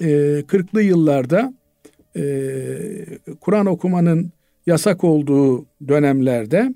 e, 0.00 0.06
40'lı 0.40 0.82
yıllarda 0.82 1.54
e, 2.16 2.22
Kur'an 3.40 3.66
okumanın 3.66 4.32
yasak 4.68 5.04
olduğu 5.04 5.66
dönemlerde 5.88 6.74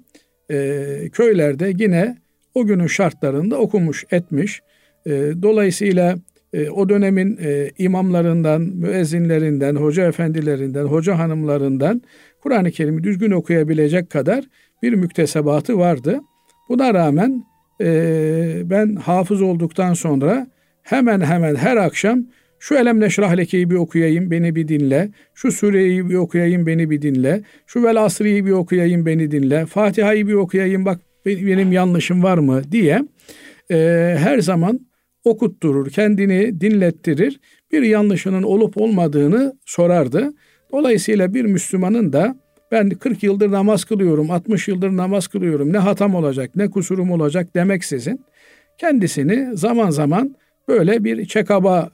e, 0.50 1.08
köylerde 1.12 1.72
yine 1.78 2.16
o 2.54 2.66
günün 2.66 2.86
şartlarında 2.86 3.58
okumuş 3.58 4.04
etmiş. 4.10 4.60
E, 5.06 5.10
dolayısıyla 5.42 6.16
e, 6.52 6.70
o 6.70 6.88
dönemin 6.88 7.38
e, 7.42 7.70
imamlarından, 7.78 8.60
müezzinlerinden, 8.60 9.76
hoca 9.76 10.08
efendilerinden, 10.08 10.84
hoca 10.84 11.18
hanımlarından 11.18 12.02
Kur'an-ı 12.40 12.70
Kerim'i 12.70 13.04
düzgün 13.04 13.30
okuyabilecek 13.30 14.10
kadar 14.10 14.44
bir 14.82 14.92
müktesebatı 14.92 15.78
vardı. 15.78 16.20
Buna 16.68 16.94
rağmen 16.94 17.44
e, 17.80 17.90
ben 18.64 18.96
hafız 18.96 19.42
olduktan 19.42 19.94
sonra 19.94 20.46
hemen 20.82 21.20
hemen 21.20 21.54
her 21.54 21.76
akşam 21.76 22.26
şu 22.62 22.74
Elem 22.74 23.00
Neşrah 23.00 23.36
Leke'yi 23.36 23.70
bir 23.70 23.74
okuyayım 23.74 24.30
beni 24.30 24.54
bir 24.54 24.68
dinle. 24.68 25.10
Şu 25.34 25.52
sureyi 25.52 26.08
bir 26.08 26.14
okuyayım 26.14 26.66
beni 26.66 26.90
bir 26.90 27.02
dinle. 27.02 27.42
Şu 27.66 27.82
Vel 27.82 28.04
Asri'yi 28.04 28.46
bir 28.46 28.50
okuyayım 28.50 29.06
beni 29.06 29.30
dinle. 29.30 29.66
Fatiha'yı 29.66 30.28
bir 30.28 30.34
okuyayım 30.34 30.84
bak 30.84 31.00
benim 31.26 31.72
yanlışım 31.72 32.22
var 32.22 32.38
mı 32.38 32.62
diye 32.72 33.02
e, 33.70 33.76
her 34.18 34.38
zaman 34.38 34.80
okutturur, 35.24 35.90
kendini 35.90 36.60
dinlettirir. 36.60 37.40
Bir 37.72 37.82
yanlışının 37.82 38.42
olup 38.42 38.76
olmadığını 38.76 39.56
sorardı. 39.66 40.32
Dolayısıyla 40.72 41.34
bir 41.34 41.44
Müslümanın 41.44 42.12
da 42.12 42.36
ben 42.72 42.90
40 42.90 43.22
yıldır 43.22 43.50
namaz 43.50 43.84
kılıyorum, 43.84 44.30
60 44.30 44.68
yıldır 44.68 44.96
namaz 44.96 45.26
kılıyorum, 45.26 45.72
ne 45.72 45.78
hatam 45.78 46.14
olacak, 46.14 46.50
ne 46.56 46.70
kusurum 46.70 47.10
olacak 47.10 47.54
demeksizin 47.54 48.20
kendisini 48.78 49.56
zaman 49.56 49.90
zaman 49.90 50.36
böyle 50.68 51.04
bir 51.04 51.26
çekaba 51.26 51.90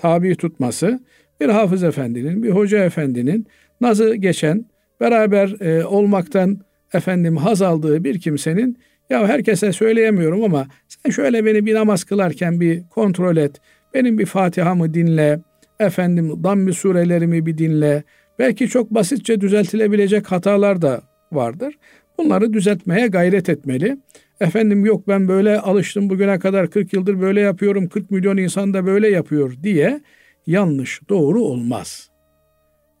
tabi 0.00 0.36
tutması, 0.36 1.00
bir 1.40 1.48
hafız 1.48 1.82
efendinin, 1.82 2.42
bir 2.42 2.50
hoca 2.50 2.84
efendinin 2.84 3.46
nazı 3.80 4.14
geçen, 4.14 4.64
beraber 5.00 5.60
e, 5.60 5.84
olmaktan 5.84 6.58
efendim 6.92 7.36
haz 7.36 7.62
aldığı 7.62 8.04
bir 8.04 8.20
kimsenin 8.20 8.78
ya 9.10 9.28
herkese 9.28 9.72
söyleyemiyorum 9.72 10.44
ama 10.44 10.66
sen 10.88 11.10
şöyle 11.10 11.44
beni 11.44 11.66
bir 11.66 11.74
namaz 11.74 12.04
kılarken 12.04 12.60
bir 12.60 12.82
kontrol 12.90 13.36
et. 13.36 13.60
Benim 13.94 14.18
bir 14.18 14.26
Fatiha'mı 14.26 14.94
dinle. 14.94 15.40
Efendim 15.80 16.44
dammi 16.44 16.74
surelerimi 16.74 17.46
bir 17.46 17.58
dinle. 17.58 18.02
Belki 18.38 18.68
çok 18.68 18.90
basitçe 18.90 19.40
düzeltilebilecek 19.40 20.32
hatalar 20.32 20.82
da 20.82 21.02
vardır. 21.32 21.74
Bunları 22.18 22.52
düzeltmeye 22.52 23.06
gayret 23.06 23.48
etmeli. 23.48 23.96
Efendim 24.40 24.84
yok 24.84 25.08
ben 25.08 25.28
böyle 25.28 25.60
alıştım 25.60 26.10
bugüne 26.10 26.38
kadar 26.38 26.70
40 26.70 26.92
yıldır 26.92 27.20
böyle 27.20 27.40
yapıyorum 27.40 27.88
40 27.88 28.10
milyon 28.10 28.36
insan 28.36 28.74
da 28.74 28.86
böyle 28.86 29.08
yapıyor 29.08 29.52
diye 29.62 30.00
yanlış 30.46 31.00
doğru 31.08 31.42
olmaz. 31.42 32.10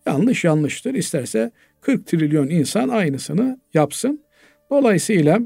Yanlış 0.06 0.44
yanlıştır. 0.44 0.94
İsterse 0.94 1.50
40 1.80 2.06
trilyon 2.06 2.48
insan 2.48 2.88
aynısını 2.88 3.60
yapsın. 3.74 4.24
Dolayısıyla 4.70 5.40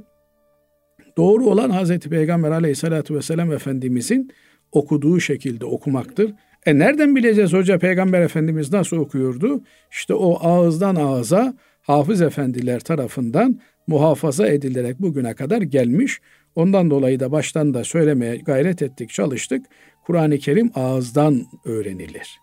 doğru 1.16 1.46
olan 1.46 1.70
Hazreti 1.70 2.10
Peygamber 2.10 2.50
aleyhissalatü 2.50 3.14
vesselam 3.14 3.52
Efendimizin 3.52 4.30
okuduğu 4.72 5.20
şekilde 5.20 5.64
okumaktır. 5.64 6.32
E 6.66 6.78
nereden 6.78 7.16
bileceğiz 7.16 7.52
hoca 7.52 7.78
Peygamber 7.78 8.20
Efendimiz 8.20 8.72
nasıl 8.72 8.96
okuyordu? 8.96 9.62
İşte 9.90 10.14
o 10.14 10.38
ağızdan 10.46 10.96
ağıza 10.96 11.54
hafız 11.84 12.22
efendiler 12.22 12.80
tarafından 12.80 13.60
muhafaza 13.86 14.48
edilerek 14.48 15.02
bugüne 15.02 15.34
kadar 15.34 15.62
gelmiş. 15.62 16.20
Ondan 16.54 16.90
dolayı 16.90 17.20
da 17.20 17.32
baştan 17.32 17.74
da 17.74 17.84
söylemeye 17.84 18.36
gayret 18.36 18.82
ettik, 18.82 19.10
çalıştık. 19.10 19.66
Kur'an-ı 20.06 20.38
Kerim 20.38 20.70
ağızdan 20.74 21.46
öğrenilir. 21.64 22.38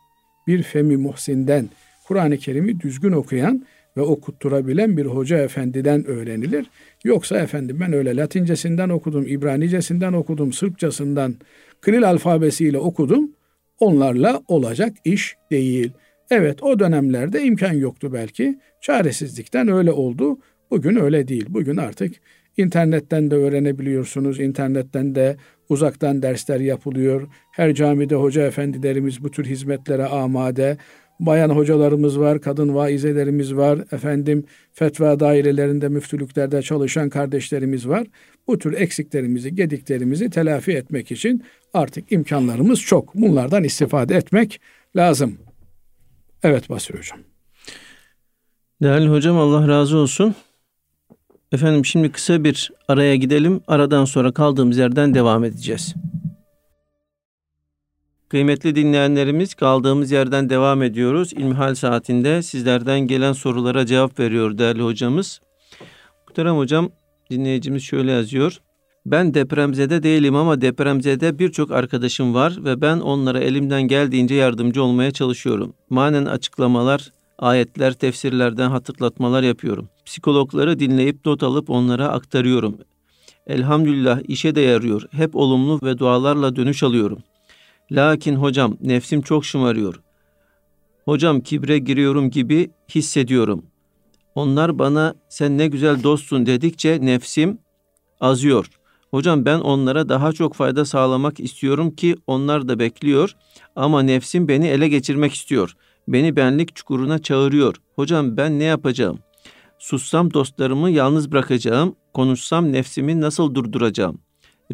Bir 0.47 0.63
Femi 0.63 0.97
Muhsin'den 0.97 1.69
Kur'an-ı 2.08 2.38
Kerim'i 2.38 2.80
düzgün 2.80 3.12
okuyan 3.12 3.65
ve 3.97 4.01
okutturabilen 4.01 4.97
bir 4.97 5.06
hoca 5.06 5.38
efendiden 5.38 6.06
öğrenilir. 6.06 6.65
Yoksa 7.04 7.39
efendim 7.39 7.77
ben 7.80 7.93
öyle 7.93 8.15
Latincesinden 8.15 8.89
okudum, 8.89 9.27
İbranicesinden 9.27 10.13
okudum, 10.13 10.54
Sırpçasından, 10.54 11.36
Kril 11.82 12.10
alfabesiyle 12.10 12.77
okudum. 12.77 13.32
Onlarla 13.80 14.41
olacak 14.47 14.93
iş 15.06 15.36
değil. 15.51 15.91
Evet 16.32 16.63
o 16.63 16.80
dönemlerde 16.80 17.44
imkan 17.44 17.74
yoktu 17.74 18.13
belki. 18.13 18.60
Çaresizlikten 18.82 19.67
öyle 19.67 19.91
oldu. 19.91 20.38
Bugün 20.72 20.96
öyle 20.96 21.28
değil. 21.28 21.46
Bugün 21.50 21.78
artık 21.78 22.15
internetten 22.58 23.32
de 23.32 23.36
öğrenebiliyorsunuz. 23.36 24.39
İnternetten 24.39 25.15
de 25.15 25.38
uzaktan 25.70 26.22
dersler 26.22 26.60
yapılıyor. 26.60 27.28
Her 27.52 27.74
camide 27.74 28.15
hoca 28.15 28.48
efendilerimiz 28.48 29.24
bu 29.24 29.32
tür 29.32 29.46
hizmetlere 29.46 30.06
amade. 30.06 30.78
bayan 31.20 31.50
hocalarımız 31.50 32.20
var, 32.20 32.41
kadın 32.41 32.76
vaizelerimiz 32.76 33.56
var, 33.56 33.80
efendim 33.91 34.46
fetva 34.74 35.20
dairelerinde, 35.20 35.89
müftülüklerde 35.89 36.62
çalışan 36.62 37.10
kardeşlerimiz 37.10 37.88
var. 37.88 38.08
Bu 38.48 38.58
tür 38.58 38.74
eksiklerimizi, 38.74 39.56
gediklerimizi 39.56 40.30
telafi 40.30 40.72
etmek 40.72 41.12
için 41.12 41.44
artık 41.74 42.12
imkanlarımız 42.12 42.82
çok. 42.82 43.15
Bunlardan 43.15 43.63
istifade 43.63 44.15
etmek 44.15 44.62
lazım. 44.96 45.51
Evet 46.43 46.69
Basri 46.69 46.97
Hocam. 46.97 47.19
Değerli 48.82 49.10
hocam 49.10 49.38
Allah 49.38 49.67
razı 49.67 49.97
olsun. 49.97 50.36
Efendim 51.51 51.86
şimdi 51.86 52.12
kısa 52.12 52.43
bir 52.43 52.71
araya 52.88 53.15
gidelim. 53.15 53.62
Aradan 53.67 54.06
sonra 54.06 54.32
kaldığımız 54.32 54.77
yerden 54.77 55.13
devam 55.13 55.43
edeceğiz. 55.43 55.95
Kıymetli 58.30 58.75
dinleyenlerimiz 58.75 59.54
kaldığımız 59.54 60.12
yerden 60.12 60.49
devam 60.49 60.84
ediyoruz. 60.84 61.34
İlmihal 61.34 61.75
saatinde 61.75 62.41
sizlerden 62.41 62.99
gelen 62.99 63.34
sorulara 63.34 63.86
cevap 63.86 64.19
veriyor 64.19 64.58
değerli 64.58 64.82
hocamız. 64.82 65.41
Muhterem 66.27 66.58
hocam 66.58 66.89
dinleyicimiz 67.30 67.84
şöyle 67.84 68.12
yazıyor. 68.12 68.62
Ben 69.06 69.34
depremzede 69.34 70.04
değilim 70.04 70.36
ama 70.36 70.62
depremzede 70.62 71.40
birçok 71.40 71.72
arkadaşım 71.72 72.34
var 72.34 72.66
ve 72.66 72.82
ben 72.82 73.00
onlara 73.00 73.40
elimden 73.40 73.82
geldiğince 73.82 74.36
yardımcı 74.36 74.84
olmaya 74.84 75.12
çalışıyorum. 75.12 75.74
Manen 75.90 76.26
açıklamalar, 76.26 77.12
ayetler, 77.40 77.94
tefsirlerden 77.94 78.70
hatırlatmalar 78.70 79.44
yapıyorum. 79.44 79.90
Psikologları 80.06 80.80
dinleyip 80.80 81.26
not 81.26 81.44
alıp 81.44 81.70
onlara 81.70 82.08
aktarıyorum. 82.08 82.78
Elhamdülillah 83.48 84.20
işe 84.28 84.56
de 84.56 84.62
yarıyor. 84.62 85.04
Hep 85.12 85.36
olumlu 85.36 85.80
ve 85.84 85.98
dualarla 85.98 86.56
dönüş 86.56 86.84
alıyorum. 86.84 87.20
Lakin 87.92 88.36
hocam 88.36 88.78
nefsim 88.82 89.22
çok 89.22 89.46
şımarıyor. 89.46 90.02
Hocam 91.06 91.42
kibre 91.42 91.78
giriyorum 91.78 92.30
gibi 92.30 92.70
hissediyorum. 92.96 93.66
Onlar 94.36 94.80
bana 94.80 95.16
sen 95.30 95.58
ne 95.58 95.68
güzel 95.68 96.04
dostsun 96.04 96.46
dedikçe 96.46 97.00
nefsim 97.02 97.58
azıyor. 98.20 98.81
Hocam 99.12 99.45
ben 99.45 99.60
onlara 99.60 100.10
daha 100.10 100.32
çok 100.32 100.54
fayda 100.54 100.86
sağlamak 100.86 101.39
istiyorum 101.39 101.91
ki 101.91 102.15
onlar 102.28 102.67
da 102.67 102.80
bekliyor 102.80 103.36
ama 103.76 104.02
nefsim 104.02 104.47
beni 104.47 104.67
ele 104.67 104.88
geçirmek 104.88 105.34
istiyor. 105.34 105.76
Beni 106.08 106.36
benlik 106.36 106.76
çukuruna 106.76 107.19
çağırıyor. 107.19 107.76
Hocam 107.95 108.38
ben 108.38 108.60
ne 108.60 108.63
yapacağım? 108.63 109.19
Sussam 109.80 110.34
dostlarımı 110.34 110.89
yalnız 110.89 111.32
bırakacağım. 111.32 111.95
Konuşsam 112.13 112.71
nefsimi 112.71 113.21
nasıl 113.21 113.56
durduracağım? 113.56 114.19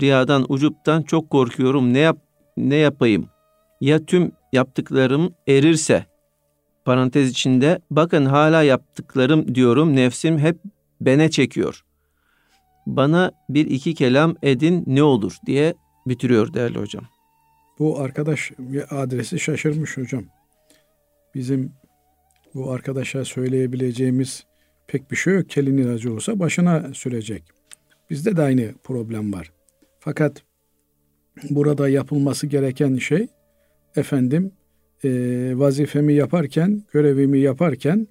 Riyadan, 0.02 0.46
ucuptan 0.50 1.04
çok 1.04 1.30
korkuyorum. 1.30 1.94
Ne 1.94 2.00
yap 2.00 2.18
ne 2.58 2.76
yapayım? 2.76 3.30
Ya 3.82 4.06
tüm 4.06 4.32
yaptıklarım 4.54 5.34
erirse? 5.48 6.06
Parantez 6.86 7.30
içinde 7.30 7.80
bakın 7.92 8.26
hala 8.26 8.64
yaptıklarım 8.64 9.56
diyorum. 9.56 9.96
Nefsim 9.96 10.38
hep 10.38 10.58
bene 11.02 11.30
çekiyor. 11.30 11.84
Bana 12.88 13.32
bir 13.50 13.66
iki 13.66 13.94
kelam 13.94 14.36
edin 14.44 14.84
ne 14.88 15.04
olur 15.04 15.38
diye 15.46 15.74
bitiriyor 16.08 16.54
değerli 16.54 16.80
hocam. 16.80 17.04
Bu 17.80 18.00
arkadaş 18.00 18.52
adresi 18.90 19.40
şaşırmış 19.40 19.98
hocam. 19.98 20.24
Bizim 21.36 21.72
bu 22.56 22.72
arkadaşa 22.72 23.26
söyleyebileceğimiz 23.26 24.46
pek 24.88 25.12
bir 25.12 25.16
şey 25.16 25.34
yok. 25.34 25.50
Kelin 25.50 25.78
ilacı 25.78 26.14
olsa 26.14 26.40
başına 26.40 26.94
sürecek. 26.94 27.44
Bizde 28.10 28.38
de 28.38 28.42
aynı 28.42 28.74
problem 28.84 29.34
var. 29.34 29.52
Fakat 30.00 30.44
burada 31.50 31.90
yapılması 31.90 32.48
gereken 32.48 32.96
şey 32.96 33.28
efendim 33.96 34.52
e, 35.04 35.10
vazifemi 35.56 36.14
yaparken, 36.14 36.84
görevimi 36.92 37.40
yaparken 37.40 38.08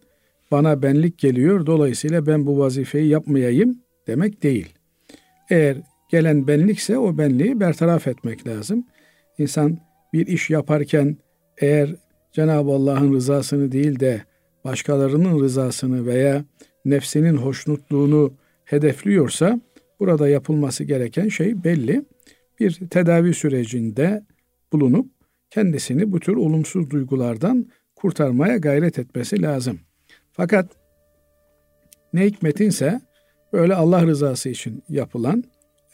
bana 0.51 0.83
benlik 0.83 1.19
geliyor. 1.19 1.67
Dolayısıyla 1.67 2.27
ben 2.27 2.47
bu 2.47 2.59
vazifeyi 2.59 3.09
yapmayayım 3.09 3.86
demek 4.07 4.42
değil. 4.42 4.75
Eğer 5.51 5.77
gelen 6.09 6.47
benlikse 6.47 6.99
o 6.99 7.19
benliği 7.19 7.61
bertaraf 7.61 8.09
etmek 8.09 8.47
lazım. 8.47 8.87
İnsan 9.38 9.79
bir 10.12 10.27
iş 10.27 10.51
yaparken 10.51 11.16
eğer 11.59 11.95
Cenab-ı 12.33 12.71
Allah'ın 12.71 13.14
rızasını 13.14 13.73
değil 13.73 14.01
de 14.01 14.23
başkalarının 14.64 15.40
rızasını 15.40 16.07
veya 16.07 16.45
nefsinin 16.85 17.37
hoşnutluğunu 17.37 18.33
hedefliyorsa 18.64 19.61
burada 20.01 20.29
yapılması 20.29 20.85
gereken 20.85 21.29
şey 21.29 21.64
belli. 21.64 22.05
Bir 22.61 22.73
tedavi 22.90 23.35
sürecinde 23.35 24.25
bulunup 24.73 25.11
kendisini 25.51 26.12
bu 26.12 26.21
tür 26.21 26.37
olumsuz 26.37 26.90
duygulardan 26.90 27.66
kurtarmaya 27.97 28.57
gayret 28.57 28.99
etmesi 28.99 29.42
lazım. 29.42 29.81
Fakat 30.33 30.71
ne 32.12 32.25
hikmetinse 32.27 33.01
böyle 33.53 33.75
Allah 33.75 34.07
rızası 34.07 34.49
için 34.49 34.83
yapılan, 34.89 35.45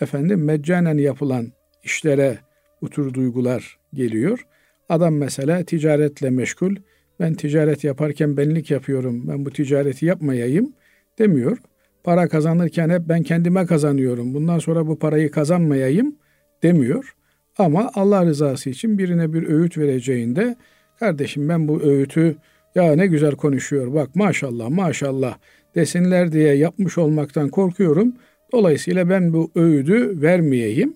efendim 0.01 0.45
meccanen 0.45 0.99
yapılan 0.99 1.53
işlere 1.83 2.39
bu 2.83 2.91
tür 2.91 3.15
duygular 3.15 3.79
geliyor. 3.95 4.47
Adam 4.89 5.15
mesela 5.15 5.65
ticaretle 5.65 6.31
meşgul. 6.31 6.77
Ben 7.21 7.35
ticaret 7.35 7.85
yaparken 7.85 8.37
benlik 8.37 8.71
yapıyorum. 8.71 9.29
Ben 9.29 9.47
bu 9.47 9.51
ticareti 9.51 10.07
yapmayayım 10.07 10.73
demiyor. 11.19 11.59
Para 12.05 12.29
kazanırken 12.29 12.91
hep 12.91 13.03
ben 13.09 13.23
kendime 13.23 13.67
kazanıyorum. 13.67 14.35
Bundan 14.35 14.59
sonra 14.59 14.87
bu 14.87 14.99
parayı 14.99 15.31
kazanmayayım 15.31 16.17
demiyor. 16.63 17.15
Ama 17.59 17.91
Allah 17.95 18.27
rızası 18.27 18.71
için 18.71 18.99
birine 18.99 19.33
bir 19.33 19.49
öğüt 19.49 19.79
vereceğinde 19.79 20.57
kardeşim 20.99 21.49
ben 21.49 21.69
bu 21.69 21.83
öğütü 21.83 22.37
ya 22.75 22.95
ne 22.97 23.07
güzel 23.07 23.33
konuşuyor 23.33 23.95
bak 23.95 24.17
maşallah 24.17 24.69
maşallah 24.69 25.39
desinler 25.75 26.33
diye 26.33 26.55
yapmış 26.55 26.99
olmaktan 26.99 27.49
korkuyorum. 27.49 28.15
Dolayısıyla 28.53 29.11
ben 29.11 29.33
bu 29.33 29.51
öğüdü 29.55 30.23
vermeyeyim. 30.23 30.95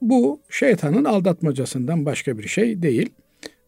Bu 0.00 0.40
şeytanın 0.48 1.04
aldatmacasından 1.04 2.06
başka 2.06 2.38
bir 2.38 2.48
şey 2.48 2.82
değil. 2.82 3.10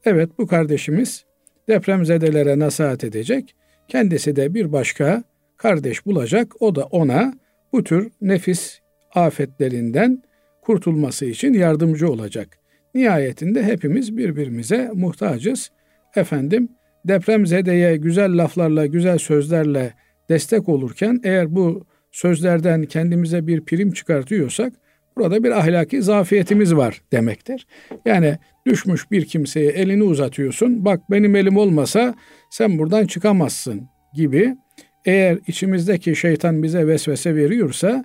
Evet 0.05 0.31
bu 0.39 0.47
kardeşimiz 0.47 1.25
depremzedelere 1.69 2.59
nasihat 2.59 3.05
edecek. 3.05 3.55
Kendisi 3.89 4.37
de 4.37 4.55
bir 4.55 4.73
başka 4.73 5.23
kardeş 5.57 6.07
bulacak. 6.07 6.63
O 6.63 6.75
da 6.75 6.85
ona 6.85 7.35
bu 7.73 7.85
tür 7.85 8.11
nefis 8.21 8.79
afetlerinden 9.15 10.23
kurtulması 10.63 11.27
için 11.27 11.53
yardımcı 11.53 12.11
olacak. 12.11 12.59
Nihayetinde 12.95 13.63
hepimiz 13.63 14.17
birbirimize 14.17 14.91
muhtacız. 14.95 15.71
Efendim 16.17 16.69
depremzedeye 17.05 17.97
güzel 17.97 18.39
laflarla, 18.39 18.87
güzel 18.87 19.19
sözlerle 19.19 19.95
destek 20.33 20.69
olurken 20.69 21.21
eğer 21.25 21.55
bu 21.55 21.87
sözlerden 22.11 22.85
kendimize 22.85 23.47
bir 23.47 23.65
prim 23.65 23.93
çıkartıyorsak 23.93 24.73
burada 25.17 25.45
bir 25.45 25.51
ahlaki 25.51 26.03
zafiyetimiz 26.03 26.77
var 26.77 27.03
demektir. 27.13 27.67
Yani 28.05 28.39
düşmüş 28.67 29.11
bir 29.11 29.25
kimseye 29.25 29.71
elini 29.71 30.03
uzatıyorsun. 30.03 30.85
Bak 30.85 31.01
benim 31.11 31.37
elim 31.37 31.57
olmasa 31.57 32.15
sen 32.51 32.79
buradan 32.79 33.07
çıkamazsın 33.07 33.89
gibi. 34.15 34.57
Eğer 35.05 35.39
içimizdeki 35.47 36.17
şeytan 36.17 36.63
bize 36.63 36.87
vesvese 36.87 37.35
veriyorsa 37.35 38.05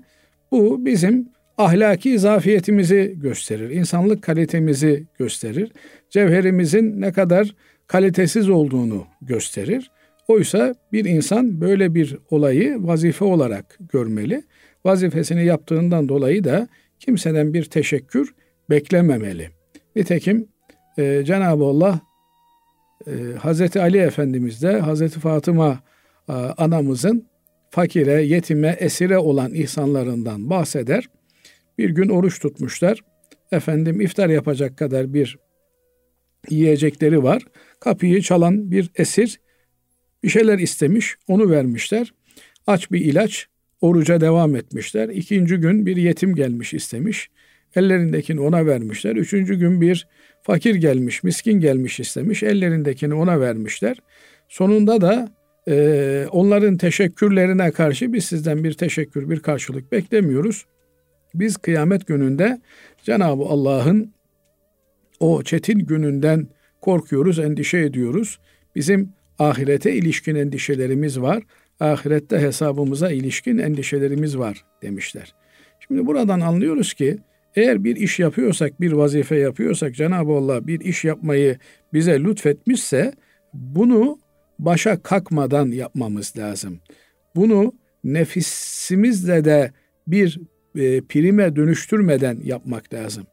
bu 0.51 0.85
bizim 0.85 1.29
ahlaki 1.57 2.19
zafiyetimizi 2.19 3.13
gösterir. 3.17 3.69
insanlık 3.69 4.23
kalitemizi 4.23 5.07
gösterir. 5.19 5.71
Cevherimizin 6.09 7.01
ne 7.01 7.11
kadar 7.11 7.55
kalitesiz 7.87 8.49
olduğunu 8.49 9.05
gösterir. 9.21 9.91
Oysa 10.27 10.75
bir 10.93 11.05
insan 11.05 11.61
böyle 11.61 11.95
bir 11.95 12.17
olayı 12.29 12.87
vazife 12.87 13.25
olarak 13.25 13.77
görmeli. 13.93 14.43
Vazifesini 14.85 15.45
yaptığından 15.45 16.09
dolayı 16.09 16.43
da 16.43 16.67
kimseden 16.99 17.53
bir 17.53 17.65
teşekkür 17.65 18.33
beklememeli. 18.69 19.49
Nitekim 19.95 20.47
e, 20.97 21.23
Cenab-ı 21.25 21.63
Allah 21.63 21.99
e, 23.07 23.11
Hazreti 23.39 23.81
Ali 23.81 23.97
Efendimiz 23.97 24.63
de 24.63 24.79
Hazreti 24.79 25.19
Fatıma 25.19 25.79
e, 26.29 26.33
anamızın 26.33 27.27
fakire, 27.69 28.23
yetime, 28.23 28.75
esire 28.79 29.17
olan 29.17 29.53
ihsanlarından 29.53 30.49
bahseder. 30.49 31.09
Bir 31.77 31.89
gün 31.89 32.09
oruç 32.09 32.39
tutmuşlar. 32.39 32.99
Efendim 33.51 34.01
iftar 34.01 34.29
yapacak 34.29 34.77
kadar 34.77 35.13
bir 35.13 35.37
yiyecekleri 36.49 37.23
var. 37.23 37.43
Kapıyı 37.79 38.21
çalan 38.21 38.71
bir 38.71 38.91
esir 38.95 39.39
bir 40.23 40.29
şeyler 40.29 40.59
istemiş, 40.59 41.15
onu 41.27 41.49
vermişler. 41.49 42.13
Aç 42.67 42.91
bir 42.91 43.01
ilaç, 43.01 43.47
oruca 43.81 44.21
devam 44.21 44.55
etmişler. 44.55 45.09
İkinci 45.09 45.57
gün 45.57 45.85
bir 45.85 45.97
yetim 45.97 46.35
gelmiş 46.35 46.73
istemiş. 46.73 47.29
Ellerindekini 47.75 48.39
ona 48.39 48.65
vermişler. 48.65 49.15
Üçüncü 49.15 49.55
gün 49.55 49.81
bir 49.81 50.07
fakir 50.43 50.75
gelmiş, 50.75 51.23
miskin 51.23 51.59
gelmiş 51.59 51.99
istemiş. 51.99 52.43
Ellerindekini 52.43 53.13
ona 53.13 53.39
vermişler. 53.39 53.97
Sonunda 54.49 55.01
da 55.01 55.31
e, 55.67 56.27
onların 56.31 56.77
teşekkürlerine 56.77 57.71
karşı 57.71 58.13
biz 58.13 58.25
sizden 58.25 58.63
bir 58.63 58.73
teşekkür, 58.73 59.29
bir 59.29 59.39
karşılık 59.39 59.91
beklemiyoruz. 59.91 60.65
Biz 61.33 61.57
kıyamet 61.57 62.07
gününde 62.07 62.61
Cenab-ı 63.03 63.43
Allah'ın 63.43 64.13
o 65.19 65.43
çetin 65.43 65.79
gününden 65.79 66.47
korkuyoruz, 66.81 67.39
endişe 67.39 67.77
ediyoruz. 67.77 68.39
Bizim 68.75 69.09
ahirete 69.39 69.93
ilişkin 69.93 70.35
endişelerimiz 70.35 71.21
var. 71.21 71.43
Ahirette 71.79 72.39
hesabımıza 72.39 73.11
ilişkin 73.11 73.57
endişelerimiz 73.57 74.37
var 74.37 74.65
demişler. 74.81 75.33
Şimdi 75.87 76.05
buradan 76.05 76.39
anlıyoruz 76.39 76.93
ki 76.93 77.17
eğer 77.55 77.83
bir 77.83 77.95
iş 77.95 78.19
yapıyorsak, 78.19 78.81
bir 78.81 78.91
vazife 78.91 79.35
yapıyorsak 79.35 79.95
Cenab-ı 79.95 80.31
Allah 80.31 80.67
bir 80.67 80.79
iş 80.79 81.05
yapmayı 81.05 81.57
bize 81.93 82.23
lütfetmişse 82.23 83.13
bunu 83.53 84.19
başa 84.59 85.01
kalkmadan 85.01 85.67
yapmamız 85.67 86.33
lazım. 86.37 86.79
Bunu 87.35 87.73
nefisimizle 88.03 89.45
de 89.45 89.71
bir 90.07 90.39
e, 90.75 91.01
prime 91.01 91.55
dönüştürmeden 91.55 92.39
yapmak 92.43 92.93
lazım. 92.93 93.23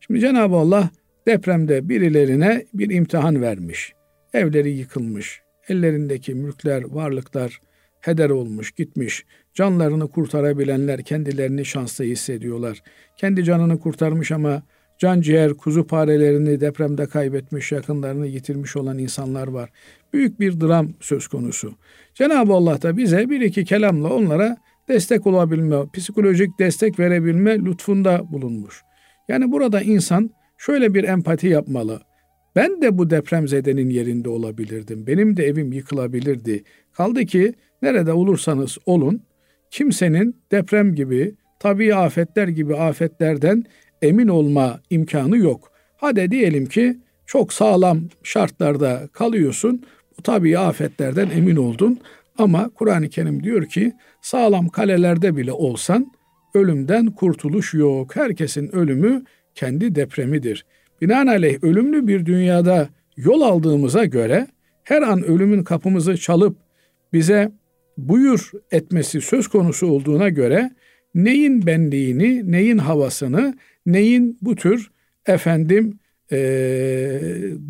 Şimdi 0.00 0.20
Cenab-ı 0.20 0.56
Allah 0.56 0.90
depremde 1.26 1.88
birilerine 1.88 2.66
bir 2.74 2.90
imtihan 2.90 3.42
vermiş. 3.42 3.92
Evleri 4.34 4.70
yıkılmış. 4.70 5.42
Ellerindeki 5.70 6.34
mülkler, 6.34 6.82
varlıklar 6.82 7.60
heder 8.00 8.30
olmuş, 8.30 8.72
gitmiş. 8.72 9.24
Canlarını 9.54 10.08
kurtarabilenler 10.08 11.02
kendilerini 11.02 11.64
şanslı 11.64 12.04
hissediyorlar. 12.04 12.82
Kendi 13.16 13.44
canını 13.44 13.80
kurtarmış 13.80 14.32
ama 14.32 14.62
can 14.98 15.20
ciğer, 15.20 15.54
kuzu 15.54 15.86
parelerini 15.86 16.60
depremde 16.60 17.06
kaybetmiş, 17.06 17.72
yakınlarını 17.72 18.26
yitirmiş 18.26 18.76
olan 18.76 18.98
insanlar 18.98 19.48
var. 19.48 19.70
Büyük 20.12 20.40
bir 20.40 20.60
dram 20.60 20.88
söz 21.00 21.28
konusu. 21.28 21.74
Cenab-ı 22.14 22.52
Allah 22.52 22.82
da 22.82 22.96
bize 22.96 23.30
bir 23.30 23.40
iki 23.40 23.64
kelamla 23.64 24.12
onlara 24.14 24.56
destek 24.88 25.26
olabilme, 25.26 25.76
psikolojik 25.92 26.58
destek 26.58 26.98
verebilme 26.98 27.58
lütfunda 27.58 28.32
bulunmuş. 28.32 28.82
Yani 29.28 29.52
burada 29.52 29.80
insan 29.80 30.30
şöyle 30.58 30.94
bir 30.94 31.04
empati 31.04 31.48
yapmalı. 31.48 32.09
Ben 32.56 32.82
de 32.82 32.98
bu 32.98 33.10
depremzedenin 33.10 33.90
yerinde 33.90 34.28
olabilirdim. 34.28 35.06
Benim 35.06 35.36
de 35.36 35.44
evim 35.44 35.72
yıkılabilirdi. 35.72 36.64
Kaldı 36.92 37.24
ki 37.24 37.54
nerede 37.82 38.12
olursanız 38.12 38.78
olun 38.86 39.22
kimsenin 39.70 40.36
deprem 40.52 40.94
gibi, 40.94 41.34
tabii 41.58 41.94
afetler 41.94 42.48
gibi 42.48 42.76
afetlerden 42.76 43.64
emin 44.02 44.28
olma 44.28 44.80
imkanı 44.90 45.38
yok. 45.38 45.72
Hadi 45.96 46.30
diyelim 46.30 46.66
ki 46.66 46.98
çok 47.26 47.52
sağlam 47.52 48.00
şartlarda 48.22 49.08
kalıyorsun. 49.12 49.82
Bu 50.18 50.22
tabii 50.22 50.58
afetlerden 50.58 51.30
emin 51.30 51.56
oldun. 51.56 51.98
Ama 52.38 52.68
Kur'an-ı 52.68 53.08
Kerim 53.08 53.42
diyor 53.42 53.66
ki 53.66 53.92
sağlam 54.22 54.68
kalelerde 54.68 55.36
bile 55.36 55.52
olsan 55.52 56.12
ölümden 56.54 57.06
kurtuluş 57.06 57.74
yok. 57.74 58.16
Herkesin 58.16 58.76
ölümü 58.76 59.24
kendi 59.54 59.94
depremidir. 59.94 60.66
Binaenaleyh 61.00 61.64
ölümlü 61.64 62.06
bir 62.06 62.26
dünyada 62.26 62.88
yol 63.16 63.40
aldığımıza 63.40 64.04
göre 64.04 64.46
her 64.84 65.02
an 65.02 65.22
ölümün 65.22 65.64
kapımızı 65.64 66.16
çalıp 66.16 66.56
bize 67.12 67.52
buyur 67.98 68.50
etmesi 68.70 69.20
söz 69.20 69.48
konusu 69.48 69.86
olduğuna 69.86 70.28
göre 70.28 70.70
neyin 71.14 71.66
benliğini, 71.66 72.52
neyin 72.52 72.78
havasını, 72.78 73.54
neyin 73.86 74.38
bu 74.42 74.56
tür 74.56 74.90
efendim 75.26 75.98
e, 76.32 76.38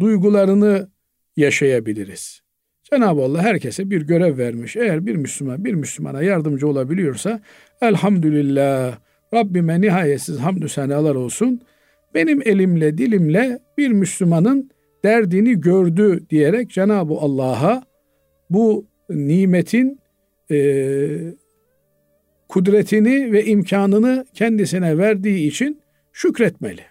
duygularını 0.00 0.88
yaşayabiliriz. 1.36 2.42
Cenab-ı 2.82 3.22
Allah 3.22 3.42
herkese 3.42 3.90
bir 3.90 4.02
görev 4.02 4.38
vermiş. 4.38 4.76
Eğer 4.76 5.06
bir 5.06 5.16
Müslüman 5.16 5.64
bir 5.64 5.74
Müslümana 5.74 6.22
yardımcı 6.22 6.68
olabiliyorsa 6.68 7.40
elhamdülillah 7.82 8.98
Rabbime 9.34 9.80
nihayetsiz 9.80 10.38
hamdü 10.38 10.68
senalar 10.68 11.14
olsun. 11.14 11.60
Benim 12.14 12.42
elimle 12.44 12.98
dilimle 12.98 13.58
bir 13.78 13.88
Müslümanın 13.88 14.70
derdini 15.04 15.60
gördü 15.60 16.26
diyerek 16.30 16.70
Cenab-ı 16.70 17.14
Allah'a 17.14 17.82
bu 18.50 18.86
nimetin 19.10 20.00
e, 20.50 20.56
kudretini 22.48 23.32
ve 23.32 23.44
imkanını 23.44 24.26
kendisine 24.34 24.98
verdiği 24.98 25.48
için 25.48 25.80
şükretmeli. 26.12 26.82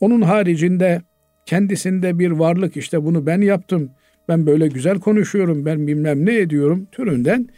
Onun 0.00 0.22
haricinde 0.22 1.02
kendisinde 1.46 2.18
bir 2.18 2.30
varlık 2.30 2.76
işte 2.76 3.04
bunu 3.04 3.26
ben 3.26 3.40
yaptım, 3.40 3.90
ben 4.28 4.46
böyle 4.46 4.68
güzel 4.68 5.00
konuşuyorum, 5.00 5.64
ben 5.64 5.86
bilmem 5.86 6.26
ne 6.26 6.38
ediyorum 6.38 6.88
türünden 6.92 7.48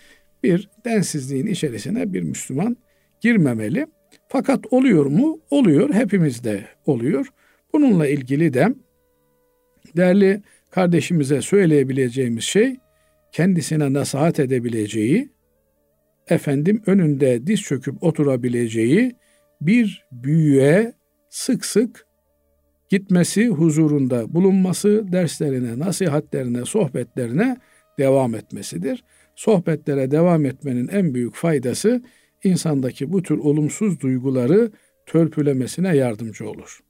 bir 0.42 0.70
densizliğin 0.84 1.46
içerisine 1.46 2.12
bir 2.12 2.22
Müslüman 2.22 2.76
girmemeli. 3.20 3.86
Fakat 4.28 4.64
oluyor 4.70 5.06
mu? 5.06 5.40
Oluyor. 5.50 5.94
Hepimizde 5.94 6.64
oluyor. 6.86 7.26
Bununla 7.72 8.08
ilgili 8.08 8.54
de 8.54 8.68
değerli 9.96 10.42
kardeşimize 10.70 11.42
söyleyebileceğimiz 11.42 12.44
şey 12.44 12.76
kendisine 13.32 13.92
nasihat 13.92 14.40
edebileceği, 14.40 15.28
efendim 16.28 16.82
önünde 16.86 17.46
diz 17.46 17.62
çöküp 17.62 18.02
oturabileceği 18.02 19.12
bir 19.60 20.06
büyüğe 20.12 20.92
sık 21.28 21.64
sık 21.64 22.06
gitmesi, 22.88 23.48
huzurunda 23.48 24.34
bulunması, 24.34 25.12
derslerine, 25.12 25.78
nasihatlerine, 25.78 26.64
sohbetlerine 26.64 27.56
devam 27.98 28.34
etmesidir. 28.34 29.04
Sohbetlere 29.34 30.10
devam 30.10 30.44
etmenin 30.44 30.88
en 30.88 31.14
büyük 31.14 31.34
faydası 31.34 32.02
insandaki 32.44 33.12
bu 33.12 33.22
tür 33.22 33.38
olumsuz 33.38 34.00
duyguları 34.00 34.70
törpülemesine 35.06 35.96
yardımcı 35.96 36.50
olur. 36.50 36.80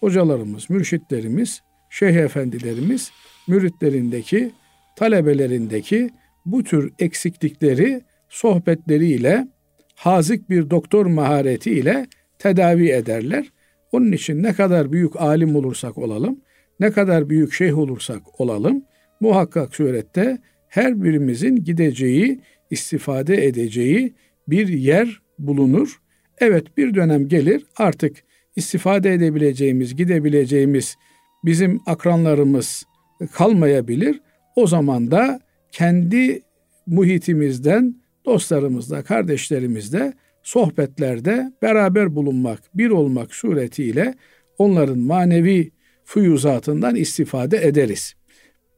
Hocalarımız, 0.00 0.70
mürşitlerimiz, 0.70 1.60
şeyh 1.90 2.14
efendilerimiz 2.14 3.10
müritlerindeki, 3.48 4.52
talebelerindeki 4.96 6.10
bu 6.46 6.64
tür 6.64 6.92
eksiklikleri 6.98 8.00
sohbetleriyle, 8.28 9.48
hazik 9.94 10.50
bir 10.50 10.70
doktor 10.70 11.06
maharetiyle 11.06 12.06
tedavi 12.38 12.88
ederler. 12.90 13.52
Onun 13.92 14.12
için 14.12 14.42
ne 14.42 14.52
kadar 14.52 14.92
büyük 14.92 15.20
alim 15.20 15.56
olursak 15.56 15.98
olalım, 15.98 16.40
ne 16.80 16.90
kadar 16.90 17.28
büyük 17.30 17.52
şeyh 17.52 17.78
olursak 17.78 18.40
olalım, 18.40 18.84
muhakkak 19.20 19.74
surette 19.74 20.38
her 20.68 21.02
birimizin 21.02 21.56
gideceği, 21.64 22.40
istifade 22.70 23.46
edeceği 23.46 24.14
bir 24.48 24.68
yer 24.68 25.20
bulunur. 25.38 26.00
Evet 26.38 26.76
bir 26.76 26.94
dönem 26.94 27.28
gelir 27.28 27.66
artık 27.76 28.16
istifade 28.56 29.12
edebileceğimiz, 29.12 29.96
gidebileceğimiz 29.96 30.96
bizim 31.44 31.80
akranlarımız 31.86 32.84
kalmayabilir. 33.32 34.20
O 34.56 34.66
zaman 34.66 35.10
da 35.10 35.40
kendi 35.72 36.42
muhitimizden, 36.86 37.96
dostlarımızla, 38.24 39.02
kardeşlerimizle 39.02 40.12
sohbetlerde 40.42 41.52
beraber 41.62 42.14
bulunmak, 42.14 42.60
bir 42.74 42.90
olmak 42.90 43.34
suretiyle 43.34 44.14
onların 44.58 44.98
manevi 44.98 45.70
fuyuzatından 46.04 46.96
istifade 46.96 47.66
ederiz. 47.66 48.14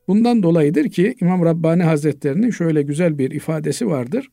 Bundan 0.09 0.43
dolayıdır 0.43 0.89
ki 0.89 1.15
İmam 1.21 1.45
Rabbani 1.45 1.83
Hazretlerinin 1.83 2.51
şöyle 2.51 2.83
güzel 2.83 3.19
bir 3.19 3.31
ifadesi 3.31 3.87
vardır. 3.87 4.29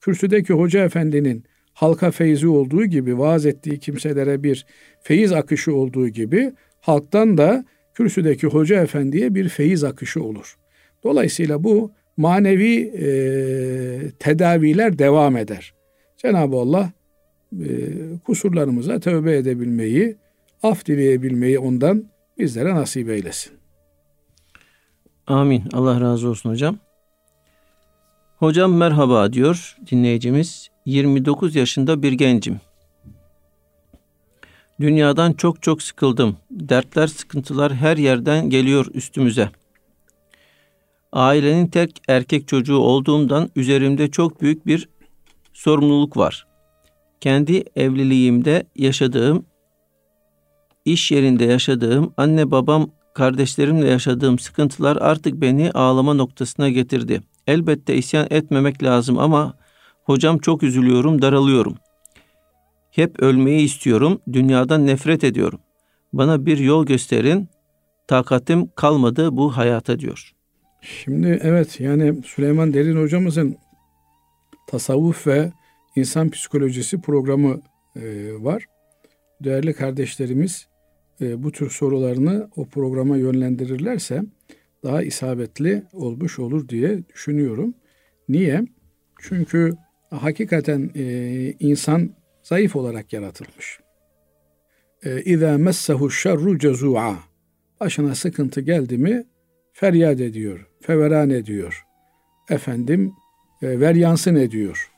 Kürsüdeki 0.00 0.52
hoca 0.52 0.84
efendinin 0.84 1.44
halka 1.72 2.10
feyzi 2.10 2.48
olduğu 2.48 2.84
gibi 2.84 3.18
vaaz 3.18 3.46
ettiği 3.46 3.78
kimselere 3.78 4.42
bir 4.42 4.66
feyiz 5.00 5.32
akışı 5.32 5.74
olduğu 5.74 6.08
gibi 6.08 6.52
halktan 6.80 7.38
da 7.38 7.64
kürsüdeki 7.94 8.46
hoca 8.46 8.82
efendiye 8.82 9.34
bir 9.34 9.48
feyiz 9.48 9.84
akışı 9.84 10.22
olur. 10.22 10.56
Dolayısıyla 11.04 11.64
bu 11.64 11.92
manevi 12.16 12.76
e, 12.80 13.08
tedaviler 14.18 14.98
devam 14.98 15.36
eder. 15.36 15.74
Cenab-ı 16.16 16.56
Allah 16.56 16.92
e, 17.52 17.66
kusurlarımıza 18.24 19.00
tövbe 19.00 19.36
edebilmeyi, 19.36 20.16
af 20.62 20.86
dileyebilmeyi 20.86 21.58
ondan 21.58 22.04
bizlere 22.38 22.74
nasip 22.74 23.08
eylesin. 23.08 23.52
Amin. 25.26 25.64
Allah 25.72 26.00
razı 26.00 26.28
olsun 26.28 26.50
hocam. 26.50 26.78
Hocam 28.40 28.72
merhaba 28.72 29.32
diyor 29.32 29.76
dinleyicimiz. 29.90 30.68
29 30.86 31.56
yaşında 31.56 32.02
bir 32.02 32.12
gencim. 32.12 32.60
Dünyadan 34.80 35.32
çok 35.32 35.62
çok 35.62 35.82
sıkıldım. 35.82 36.36
Dertler, 36.50 37.06
sıkıntılar 37.06 37.74
her 37.74 37.96
yerden 37.96 38.50
geliyor 38.50 38.86
üstümüze. 38.94 39.50
Ailenin 41.12 41.66
tek 41.66 42.02
erkek 42.08 42.48
çocuğu 42.48 42.76
olduğumdan 42.78 43.50
üzerimde 43.56 44.10
çok 44.10 44.42
büyük 44.42 44.66
bir 44.66 44.88
sorumluluk 45.52 46.16
var. 46.16 46.46
Kendi 47.20 47.64
evliliğimde 47.76 48.66
yaşadığım, 48.76 49.46
iş 50.84 51.12
yerinde 51.12 51.44
yaşadığım, 51.44 52.14
anne 52.16 52.50
babam, 52.50 52.90
kardeşlerimle 53.14 53.88
yaşadığım 53.88 54.38
sıkıntılar 54.38 54.96
artık 54.96 55.40
beni 55.40 55.70
ağlama 55.70 56.14
noktasına 56.14 56.68
getirdi. 56.68 57.22
Elbette 57.50 57.96
isyan 57.96 58.26
etmemek 58.30 58.82
lazım 58.82 59.18
ama 59.18 59.54
hocam 60.04 60.38
çok 60.38 60.62
üzülüyorum, 60.62 61.22
daralıyorum. 61.22 61.76
Hep 62.90 63.22
ölmeyi 63.22 63.64
istiyorum, 63.64 64.20
dünyadan 64.32 64.86
nefret 64.86 65.24
ediyorum. 65.24 65.60
Bana 66.12 66.46
bir 66.46 66.58
yol 66.58 66.86
gösterin. 66.86 67.48
takatim 68.06 68.68
kalmadı 68.76 69.36
bu 69.36 69.56
hayata 69.56 69.98
diyor. 69.98 70.32
Şimdi 70.80 71.38
evet 71.42 71.80
yani 71.80 72.22
Süleyman 72.22 72.74
Derin 72.74 73.02
hocamızın 73.02 73.56
tasavvuf 74.66 75.26
ve 75.26 75.52
insan 75.96 76.30
psikolojisi 76.30 77.00
programı 77.00 77.60
e, 77.96 78.02
var. 78.40 78.64
Değerli 79.44 79.74
kardeşlerimiz 79.74 80.66
e, 81.20 81.42
bu 81.42 81.52
tür 81.52 81.70
sorularını 81.70 82.50
o 82.56 82.64
programa 82.64 83.16
yönlendirirlerse 83.16 84.22
daha 84.84 85.02
isabetli 85.02 85.82
olmuş 85.92 86.38
olur 86.38 86.68
diye 86.68 87.08
düşünüyorum. 87.08 87.74
Niye? 88.28 88.64
Çünkü 89.20 89.76
hakikaten 90.10 90.90
e, 90.96 91.04
insan 91.60 92.10
zayıf 92.42 92.76
olarak 92.76 93.12
yaratılmış. 93.12 93.80
İza 95.24 95.58
messehu 95.58 96.10
şerru 96.10 96.58
cezua. 96.58 97.18
Başına 97.80 98.14
sıkıntı 98.14 98.60
geldi 98.60 98.98
mi 98.98 99.26
feryat 99.72 100.20
ediyor, 100.20 100.66
feveran 100.80 101.30
ediyor. 101.30 101.84
Efendim 102.50 103.12
e, 103.62 103.80
veryansın 103.80 104.34
ediyor. 104.34 104.90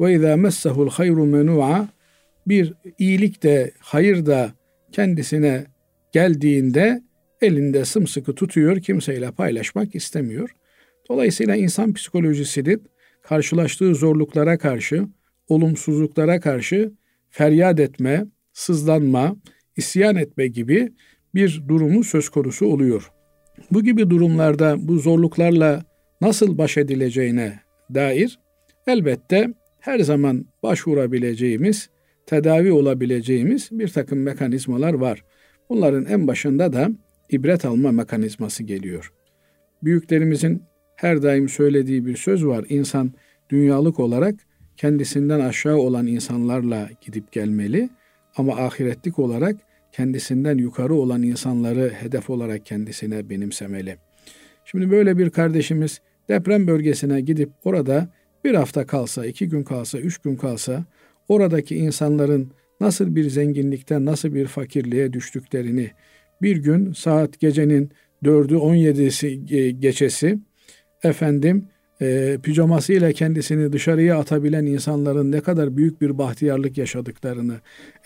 Ve 0.00 0.14
izâ 0.14 0.36
messehul 0.36 0.90
hayru 0.90 1.26
menua 1.26 1.88
bir 2.46 2.74
iyilik 2.98 3.42
de 3.42 3.70
hayır 3.78 4.26
da 4.26 4.50
kendisine 4.92 5.64
geldiğinde 6.12 7.02
elinde 7.40 7.84
sımsıkı 7.84 8.34
tutuyor, 8.34 8.80
kimseyle 8.80 9.30
paylaşmak 9.30 9.94
istemiyor. 9.94 10.50
Dolayısıyla 11.10 11.56
insan 11.56 11.92
psikolojisinin 11.92 12.82
karşılaştığı 13.22 13.94
zorluklara 13.94 14.58
karşı, 14.58 15.06
olumsuzluklara 15.48 16.40
karşı 16.40 16.92
feryat 17.30 17.80
etme, 17.80 18.26
sızlanma, 18.52 19.36
isyan 19.76 20.16
etme 20.16 20.46
gibi 20.46 20.92
bir 21.34 21.62
durumu 21.68 22.04
söz 22.04 22.28
konusu 22.28 22.66
oluyor. 22.66 23.10
Bu 23.70 23.82
gibi 23.82 24.10
durumlarda 24.10 24.76
bu 24.88 24.98
zorluklarla 24.98 25.82
nasıl 26.20 26.58
baş 26.58 26.76
edileceğine 26.76 27.60
dair 27.94 28.38
elbette 28.86 29.54
her 29.80 29.98
zaman 29.98 30.46
başvurabileceğimiz, 30.62 31.90
tedavi 32.26 32.72
olabileceğimiz 32.72 33.68
bir 33.72 33.88
takım 33.88 34.22
mekanizmalar 34.22 34.94
var. 34.94 35.24
Bunların 35.68 36.04
en 36.04 36.26
başında 36.26 36.72
da 36.72 36.90
ibret 37.30 37.64
alma 37.64 37.92
mekanizması 37.92 38.62
geliyor. 38.62 39.12
Büyüklerimizin 39.82 40.62
her 40.96 41.22
daim 41.22 41.48
söylediği 41.48 42.06
bir 42.06 42.16
söz 42.16 42.46
var. 42.46 42.64
İnsan 42.68 43.12
dünyalık 43.50 44.00
olarak 44.00 44.34
kendisinden 44.76 45.40
aşağı 45.40 45.76
olan 45.76 46.06
insanlarla 46.06 46.88
gidip 47.00 47.32
gelmeli 47.32 47.88
ama 48.36 48.52
ahiretlik 48.56 49.18
olarak 49.18 49.56
kendisinden 49.92 50.58
yukarı 50.58 50.94
olan 50.94 51.22
insanları 51.22 51.90
hedef 51.90 52.30
olarak 52.30 52.66
kendisine 52.66 53.30
benimsemeli. 53.30 53.96
Şimdi 54.64 54.90
böyle 54.90 55.18
bir 55.18 55.30
kardeşimiz 55.30 56.00
deprem 56.28 56.66
bölgesine 56.66 57.20
gidip 57.20 57.50
orada 57.64 58.08
bir 58.44 58.54
hafta 58.54 58.86
kalsa, 58.86 59.26
iki 59.26 59.48
gün 59.48 59.62
kalsa, 59.64 59.98
üç 59.98 60.18
gün 60.18 60.36
kalsa 60.36 60.84
oradaki 61.28 61.76
insanların 61.76 62.50
nasıl 62.80 63.16
bir 63.16 63.30
zenginlikten, 63.30 64.04
nasıl 64.04 64.34
bir 64.34 64.46
fakirliğe 64.46 65.12
düştüklerini 65.12 65.90
bir 66.42 66.56
gün 66.56 66.92
saat 66.92 67.40
gecenin 67.40 67.90
dördü 68.24 68.56
on 68.56 68.74
yedisi 68.74 69.46
geçesi 69.80 70.38
efendim 71.02 71.68
e, 72.00 72.38
pijamasıyla 72.42 73.12
kendisini 73.12 73.72
dışarıya 73.72 74.18
atabilen 74.18 74.66
insanların 74.66 75.32
ne 75.32 75.40
kadar 75.40 75.76
büyük 75.76 76.00
bir 76.00 76.18
bahtiyarlık 76.18 76.78
yaşadıklarını, 76.78 77.54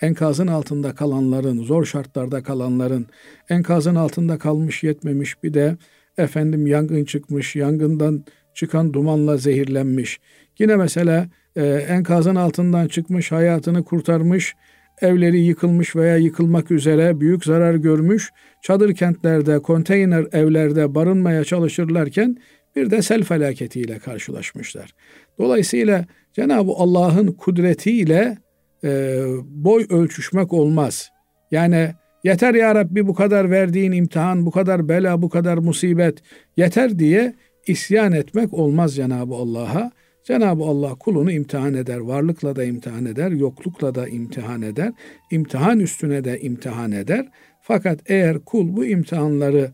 enkazın 0.01 0.47
altında 0.47 0.95
kalanların, 0.95 1.63
zor 1.63 1.85
şartlarda 1.85 2.43
kalanların, 2.43 3.05
enkazın 3.49 3.95
altında 3.95 4.37
kalmış 4.37 4.83
yetmemiş 4.83 5.43
bir 5.43 5.53
de 5.53 5.77
efendim 6.17 6.67
yangın 6.67 7.05
çıkmış, 7.05 7.55
yangından 7.55 8.25
çıkan 8.53 8.93
dumanla 8.93 9.37
zehirlenmiş. 9.37 10.19
Yine 10.59 10.75
mesela 10.75 11.29
e, 11.55 11.65
enkazın 11.65 12.35
altından 12.35 12.87
çıkmış, 12.87 13.31
hayatını 13.31 13.83
kurtarmış, 13.83 14.55
evleri 15.03 15.39
yıkılmış 15.39 15.95
veya 15.95 16.17
yıkılmak 16.17 16.71
üzere 16.71 17.19
büyük 17.19 17.45
zarar 17.45 17.75
görmüş, 17.75 18.29
çadır 18.61 18.95
kentlerde, 18.95 19.59
konteyner 19.59 20.25
evlerde 20.31 20.95
barınmaya 20.95 21.43
çalışırlarken 21.43 22.37
bir 22.75 22.91
de 22.91 23.01
sel 23.01 23.23
felaketiyle 23.23 23.99
karşılaşmışlar. 23.99 24.93
Dolayısıyla 25.39 26.05
Cenab-ı 26.33 26.71
Allah'ın 26.71 27.27
kudretiyle 27.27 28.37
e, 28.83 29.21
boy 29.45 29.85
ölçüşmek 29.89 30.53
olmaz. 30.53 31.09
Yani 31.51 31.91
yeter 32.23 32.53
ya 32.53 32.75
Rabbi 32.75 33.07
bu 33.07 33.13
kadar 33.13 33.51
verdiğin 33.51 33.91
imtihan, 33.91 34.45
bu 34.45 34.51
kadar 34.51 34.89
bela, 34.89 35.21
bu 35.21 35.29
kadar 35.29 35.57
musibet 35.57 36.17
yeter 36.57 36.99
diye 36.99 37.35
isyan 37.67 38.11
etmek 38.11 38.53
olmaz 38.53 38.95
Cenab-ı 38.95 39.35
Allah'a. 39.35 39.91
Cenab-ı 40.23 40.63
Allah 40.63 40.95
kulunu 40.95 41.31
imtihan 41.31 41.73
eder. 41.73 41.97
Varlıkla 41.97 42.55
da 42.55 42.63
imtihan 42.63 43.05
eder, 43.05 43.31
yoklukla 43.31 43.95
da 43.95 44.07
imtihan 44.07 44.61
eder. 44.61 44.93
imtihan 45.31 45.79
üstüne 45.79 46.23
de 46.23 46.39
imtihan 46.39 46.91
eder. 46.91 47.29
Fakat 47.61 47.99
eğer 48.05 48.39
kul 48.39 48.75
bu 48.75 48.85
imtihanları 48.85 49.71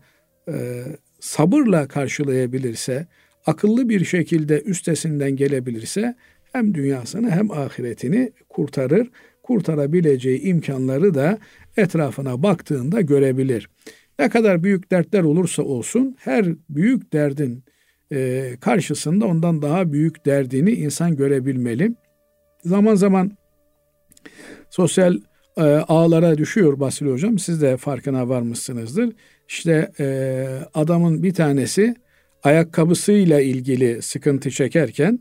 e, 0.48 0.84
sabırla 1.20 1.88
karşılayabilirse, 1.88 3.06
akıllı 3.46 3.88
bir 3.88 4.04
şekilde 4.04 4.62
üstesinden 4.62 5.36
gelebilirse 5.36 6.14
hem 6.52 6.74
dünyasını 6.74 7.30
hem 7.30 7.50
ahiretini 7.50 8.32
kurtarır. 8.48 9.10
Kurtarabileceği 9.42 10.40
imkanları 10.40 11.14
da 11.14 11.38
etrafına 11.76 12.42
baktığında 12.42 13.00
görebilir. 13.00 13.68
Ne 14.18 14.28
kadar 14.28 14.62
büyük 14.62 14.90
dertler 14.90 15.22
olursa 15.22 15.62
olsun 15.62 16.16
her 16.18 16.46
büyük 16.68 17.12
derdin 17.12 17.64
e, 18.12 18.52
karşısında 18.60 19.26
ondan 19.26 19.62
daha 19.62 19.92
büyük 19.92 20.26
derdini 20.26 20.70
insan 20.70 21.16
görebilmeli. 21.16 21.92
Zaman 22.64 22.94
zaman 22.94 23.32
sosyal 24.70 25.16
e, 25.56 25.62
ağlara 25.62 26.38
düşüyor 26.38 26.80
Basri 26.80 27.12
Hocam. 27.12 27.38
Siz 27.38 27.62
de 27.62 27.76
farkına 27.76 28.28
varmışsınızdır. 28.28 29.12
İşte 29.48 29.92
e, 30.00 30.46
adamın 30.74 31.22
bir 31.22 31.34
tanesi 31.34 31.94
ayakkabısıyla 32.42 33.40
ilgili 33.40 34.02
sıkıntı 34.02 34.50
çekerken 34.50 35.18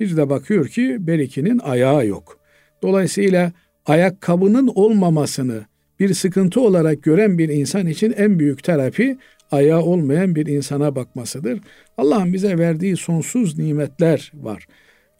bir 0.00 0.16
de 0.16 0.30
bakıyor 0.30 0.68
ki 0.68 0.96
Beriki'nin 1.00 1.58
ayağı 1.58 2.06
yok. 2.06 2.38
Dolayısıyla 2.82 3.52
ayakkabının 3.86 4.72
olmamasını 4.74 5.64
bir 6.00 6.14
sıkıntı 6.14 6.60
olarak 6.60 7.02
gören 7.02 7.38
bir 7.38 7.48
insan 7.48 7.86
için 7.86 8.14
en 8.16 8.38
büyük 8.38 8.64
terapi 8.64 9.18
ayağı 9.54 9.82
olmayan 9.82 10.34
bir 10.34 10.46
insana 10.46 10.96
bakmasıdır. 10.96 11.60
Allah'ın 11.98 12.32
bize 12.32 12.58
verdiği 12.58 12.96
sonsuz 12.96 13.58
nimetler 13.58 14.32
var. 14.34 14.66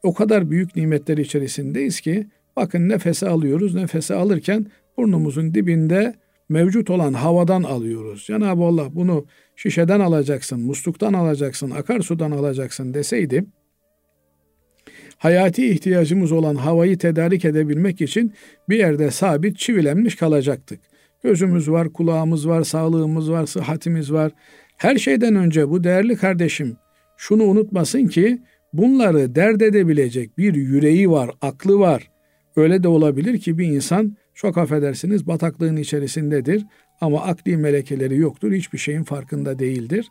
O 0.02 0.14
kadar 0.14 0.50
büyük 0.50 0.76
nimetler 0.76 1.18
içerisindeyiz 1.18 2.00
ki 2.00 2.26
bakın 2.56 2.88
nefesi 2.88 3.28
alıyoruz. 3.28 3.74
Nefesi 3.74 4.14
alırken 4.14 4.66
burnumuzun 4.96 5.54
dibinde 5.54 6.14
mevcut 6.48 6.90
olan 6.90 7.12
havadan 7.12 7.62
alıyoruz. 7.62 8.24
Cenab-ı 8.26 8.62
Allah 8.62 8.94
bunu 8.94 9.26
şişeden 9.56 10.00
alacaksın, 10.00 10.60
musluktan 10.60 11.12
alacaksın, 11.12 11.70
akarsudan 11.70 12.30
alacaksın 12.30 12.94
deseydi 12.94 13.44
hayati 15.24 15.68
ihtiyacımız 15.68 16.32
olan 16.32 16.54
havayı 16.54 16.98
tedarik 16.98 17.44
edebilmek 17.44 18.00
için 18.00 18.32
bir 18.68 18.78
yerde 18.78 19.10
sabit 19.10 19.58
çivilenmiş 19.58 20.16
kalacaktık. 20.16 20.80
Gözümüz 21.24 21.70
var, 21.70 21.92
kulağımız 21.92 22.48
var, 22.48 22.64
sağlığımız 22.64 23.30
var, 23.30 23.46
sıhhatimiz 23.46 24.12
var. 24.12 24.32
Her 24.76 24.96
şeyden 24.98 25.34
önce 25.34 25.68
bu 25.70 25.84
değerli 25.84 26.16
kardeşim 26.16 26.76
şunu 27.16 27.42
unutmasın 27.42 28.06
ki 28.06 28.42
bunları 28.72 29.34
dert 29.34 29.62
edebilecek 29.62 30.38
bir 30.38 30.54
yüreği 30.54 31.10
var, 31.10 31.30
aklı 31.40 31.78
var. 31.78 32.10
Öyle 32.56 32.82
de 32.82 32.88
olabilir 32.88 33.38
ki 33.38 33.58
bir 33.58 33.66
insan 33.66 34.16
çok 34.34 34.58
affedersiniz 34.58 35.26
bataklığın 35.26 35.76
içerisindedir 35.76 36.66
ama 37.00 37.20
akli 37.20 37.56
melekeleri 37.56 38.16
yoktur, 38.16 38.52
hiçbir 38.52 38.78
şeyin 38.78 39.02
farkında 39.02 39.58
değildir. 39.58 40.08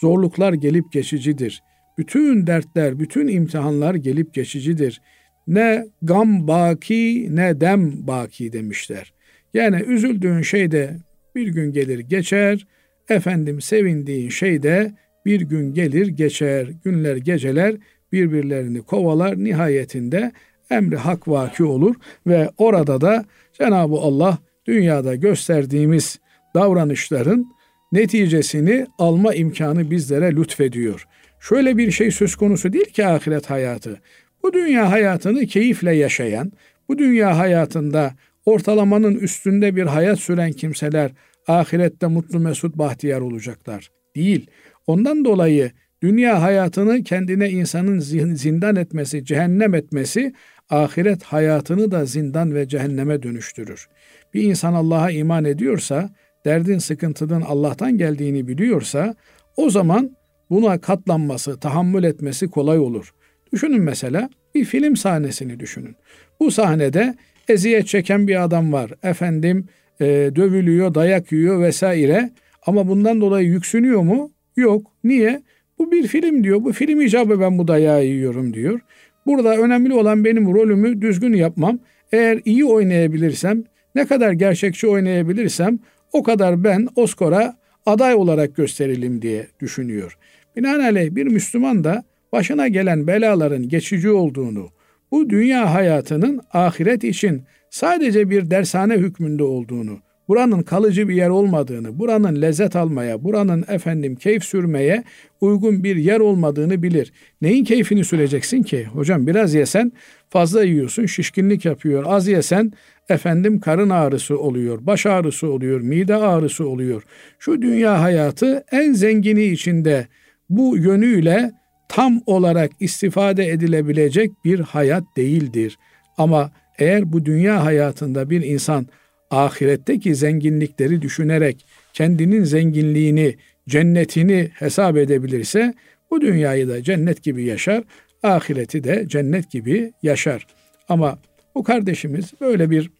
Zorluklar 0.00 0.52
gelip 0.52 0.92
geçicidir. 0.92 1.62
Bütün 1.98 2.46
dertler, 2.46 2.98
bütün 2.98 3.28
imtihanlar 3.28 3.94
gelip 3.94 4.34
geçicidir. 4.34 5.00
Ne 5.46 5.86
gam 6.02 6.48
baki 6.48 7.28
ne 7.30 7.60
dem 7.60 8.06
baki 8.06 8.52
demişler. 8.52 9.15
Yani 9.56 9.82
üzüldüğün 9.82 10.42
şey 10.42 10.70
de 10.70 10.96
bir 11.34 11.48
gün 11.48 11.72
gelir 11.72 11.98
geçer, 11.98 12.66
efendim 13.08 13.60
sevindiğin 13.60 14.28
şey 14.28 14.62
de 14.62 14.92
bir 15.26 15.40
gün 15.40 15.74
gelir 15.74 16.06
geçer, 16.06 16.68
günler 16.84 17.16
geceler 17.16 17.74
birbirlerini 18.12 18.82
kovalar, 18.82 19.44
nihayetinde 19.44 20.32
emri 20.70 20.96
hak 20.96 21.28
vaki 21.28 21.64
olur 21.64 21.94
ve 22.26 22.50
orada 22.58 23.00
da 23.00 23.24
Cenab-ı 23.52 23.96
Allah 23.96 24.38
dünyada 24.66 25.14
gösterdiğimiz 25.14 26.18
davranışların 26.54 27.46
neticesini 27.92 28.86
alma 28.98 29.34
imkanı 29.34 29.90
bizlere 29.90 30.36
lütfediyor. 30.36 31.06
Şöyle 31.40 31.76
bir 31.78 31.90
şey 31.90 32.10
söz 32.10 32.36
konusu 32.36 32.72
değil 32.72 32.90
ki 32.92 33.06
ahiret 33.06 33.50
hayatı. 33.50 34.00
Bu 34.42 34.52
dünya 34.52 34.90
hayatını 34.90 35.46
keyifle 35.46 35.94
yaşayan, 35.94 36.52
bu 36.88 36.98
dünya 36.98 37.38
hayatında 37.38 38.14
ortalamanın 38.46 39.14
üstünde 39.14 39.76
bir 39.76 39.86
hayat 39.86 40.20
süren 40.20 40.52
kimseler 40.52 41.10
ahirette 41.48 42.06
mutlu 42.06 42.40
mesut 42.40 42.78
bahtiyar 42.78 43.20
olacaklar. 43.20 43.90
Değil. 44.16 44.46
Ondan 44.86 45.24
dolayı 45.24 45.70
dünya 46.02 46.42
hayatını 46.42 47.02
kendine 47.02 47.50
insanın 47.50 47.98
zindan 48.34 48.76
etmesi, 48.76 49.24
cehennem 49.24 49.74
etmesi 49.74 50.32
ahiret 50.70 51.22
hayatını 51.22 51.90
da 51.90 52.04
zindan 52.04 52.54
ve 52.54 52.68
cehenneme 52.68 53.22
dönüştürür. 53.22 53.88
Bir 54.34 54.42
insan 54.42 54.74
Allah'a 54.74 55.10
iman 55.10 55.44
ediyorsa, 55.44 56.10
derdin 56.44 56.78
sıkıntının 56.78 57.40
Allah'tan 57.40 57.98
geldiğini 57.98 58.48
biliyorsa 58.48 59.14
o 59.56 59.70
zaman 59.70 60.16
buna 60.50 60.80
katlanması, 60.80 61.60
tahammül 61.60 62.04
etmesi 62.04 62.48
kolay 62.48 62.78
olur. 62.78 63.14
Düşünün 63.52 63.82
mesela 63.82 64.30
bir 64.54 64.64
film 64.64 64.96
sahnesini 64.96 65.60
düşünün. 65.60 65.96
Bu 66.40 66.50
sahnede 66.50 67.14
eziyet 67.48 67.86
çeken 67.86 68.28
bir 68.28 68.44
adam 68.44 68.72
var. 68.72 68.90
Efendim 69.02 69.66
e, 70.00 70.04
dövülüyor, 70.36 70.94
dayak 70.94 71.32
yiyor 71.32 71.62
vesaire. 71.62 72.30
Ama 72.66 72.88
bundan 72.88 73.20
dolayı 73.20 73.48
yüksünüyor 73.48 74.00
mu? 74.00 74.32
Yok. 74.56 74.92
Niye? 75.04 75.42
Bu 75.78 75.92
bir 75.92 76.06
film 76.06 76.44
diyor. 76.44 76.64
Bu 76.64 76.72
film 76.72 77.00
icabı 77.00 77.40
ben 77.40 77.58
bu 77.58 77.68
dayağı 77.68 78.04
yiyorum 78.04 78.54
diyor. 78.54 78.80
Burada 79.26 79.56
önemli 79.56 79.94
olan 79.94 80.24
benim 80.24 80.54
rolümü 80.54 81.02
düzgün 81.02 81.32
yapmam. 81.32 81.78
Eğer 82.12 82.40
iyi 82.44 82.64
oynayabilirsem, 82.64 83.64
ne 83.94 84.06
kadar 84.06 84.32
gerçekçi 84.32 84.88
oynayabilirsem 84.88 85.78
o 86.12 86.22
kadar 86.22 86.64
ben 86.64 86.88
Oscar'a 86.96 87.56
aday 87.86 88.14
olarak 88.14 88.56
gösterilim 88.56 89.22
diye 89.22 89.46
düşünüyor. 89.60 90.18
Binaenaleyh 90.56 91.14
bir 91.14 91.26
Müslüman 91.26 91.84
da 91.84 92.04
başına 92.32 92.68
gelen 92.68 93.06
belaların 93.06 93.68
geçici 93.68 94.10
olduğunu, 94.10 94.68
bu 95.10 95.30
dünya 95.30 95.74
hayatının 95.74 96.40
ahiret 96.52 97.04
için 97.04 97.42
sadece 97.70 98.30
bir 98.30 98.50
dershane 98.50 98.94
hükmünde 98.94 99.42
olduğunu, 99.42 99.98
buranın 100.28 100.62
kalıcı 100.62 101.08
bir 101.08 101.14
yer 101.14 101.28
olmadığını, 101.28 101.98
buranın 101.98 102.42
lezzet 102.42 102.76
almaya, 102.76 103.24
buranın 103.24 103.64
efendim 103.68 104.16
keyif 104.16 104.44
sürmeye 104.44 105.04
uygun 105.40 105.84
bir 105.84 105.96
yer 105.96 106.20
olmadığını 106.20 106.82
bilir. 106.82 107.12
Neyin 107.42 107.64
keyfini 107.64 108.04
süreceksin 108.04 108.62
ki? 108.62 108.84
Hocam 108.84 109.26
biraz 109.26 109.54
yesen 109.54 109.92
fazla 110.28 110.64
yiyorsun, 110.64 111.06
şişkinlik 111.06 111.64
yapıyor. 111.64 112.04
Az 112.06 112.28
yesen 112.28 112.72
efendim 113.08 113.60
karın 113.60 113.90
ağrısı 113.90 114.38
oluyor, 114.38 114.86
baş 114.86 115.06
ağrısı 115.06 115.50
oluyor, 115.52 115.80
mide 115.80 116.16
ağrısı 116.16 116.68
oluyor. 116.68 117.02
Şu 117.38 117.62
dünya 117.62 118.02
hayatı 118.02 118.64
en 118.72 118.92
zengini 118.92 119.44
içinde 119.44 120.06
bu 120.50 120.78
yönüyle 120.78 121.52
tam 121.88 122.22
olarak 122.26 122.70
istifade 122.80 123.50
edilebilecek 123.50 124.44
bir 124.44 124.60
hayat 124.60 125.04
değildir. 125.16 125.78
Ama 126.18 126.50
eğer 126.78 127.12
bu 127.12 127.24
dünya 127.24 127.64
hayatında 127.64 128.30
bir 128.30 128.42
insan 128.42 128.86
ahiretteki 129.30 130.14
zenginlikleri 130.14 131.02
düşünerek 131.02 131.66
kendinin 131.92 132.44
zenginliğini, 132.44 133.36
cennetini 133.68 134.50
hesap 134.54 134.96
edebilirse 134.96 135.74
bu 136.10 136.20
dünyayı 136.20 136.68
da 136.68 136.82
cennet 136.82 137.22
gibi 137.22 137.44
yaşar, 137.44 137.84
ahireti 138.22 138.84
de 138.84 139.04
cennet 139.08 139.50
gibi 139.50 139.92
yaşar. 140.02 140.46
Ama 140.88 141.18
bu 141.54 141.64
kardeşimiz 141.64 142.32
böyle 142.40 142.70
bir 142.70 142.90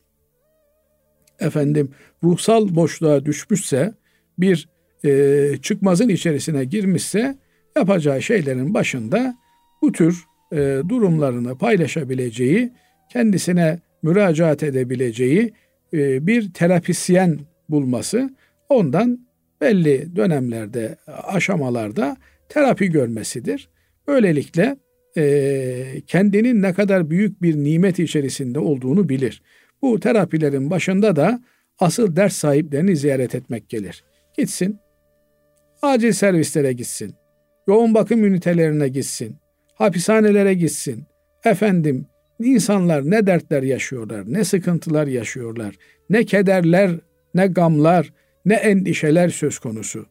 efendim 1.41 1.91
ruhsal 2.23 2.75
boşluğa 2.75 3.27
düşmüşse, 3.27 3.95
bir 4.39 4.69
e, 5.05 5.57
çıkmazın 5.63 6.09
içerisine 6.09 6.65
girmişse 6.65 7.39
yapacağı 7.77 8.23
şeylerin 8.23 8.75
başında 8.75 9.37
bu 9.83 9.93
tür 9.93 10.25
e, 10.53 10.57
durumlarını 10.89 11.59
paylaşabileceği, 11.59 12.73
kendisine 13.13 13.81
müracaat 14.03 14.63
edebileceği 14.63 15.53
e, 15.93 16.27
bir 16.27 16.53
terapisyen 16.53 17.39
bulması, 17.69 18.31
ondan 18.69 19.27
belli 19.61 20.17
dönemlerde, 20.17 20.97
aşamalarda 21.07 22.17
terapi 22.49 22.91
görmesidir. 22.91 23.69
Böylelikle 24.09 24.77
e, 25.17 26.03
kendinin 26.07 26.63
ne 26.63 26.73
kadar 26.73 27.11
büyük 27.11 27.43
bir 27.43 27.57
nimet 27.57 27.99
içerisinde 27.99 28.59
olduğunu 28.59 29.09
bilir. 29.09 29.43
Bu 29.83 30.01
terapilerin 30.01 30.71
başında 30.71 31.17
da 31.17 31.41
asıl 31.79 32.17
ders 32.17 32.37
sahiplerini 32.37 32.97
ziyaret 32.97 33.35
etmek 33.35 33.69
gelir. 33.69 34.05
Gitsin, 34.39 34.79
acil 35.83 36.13
servislere 36.13 36.73
gitsin, 36.73 37.15
yoğun 37.67 37.95
bakım 37.95 38.25
ünitelerine 38.25 38.89
gitsin, 38.89 39.37
hapishanelere 39.75 40.55
gitsin. 40.55 41.05
Efendim 41.45 42.07
insanlar 42.41 43.11
ne 43.11 43.27
dertler 43.27 43.63
yaşıyorlar, 43.63 44.25
ne 44.27 44.45
sıkıntılar 44.45 45.07
yaşıyorlar, 45.07 45.75
ne 46.11 46.25
kederler, 46.25 46.91
ne 47.35 47.47
gamlar, 47.47 48.13
ne 48.45 48.55
endişeler 48.55 49.29
söz 49.29 49.59
konusu. 49.59 50.07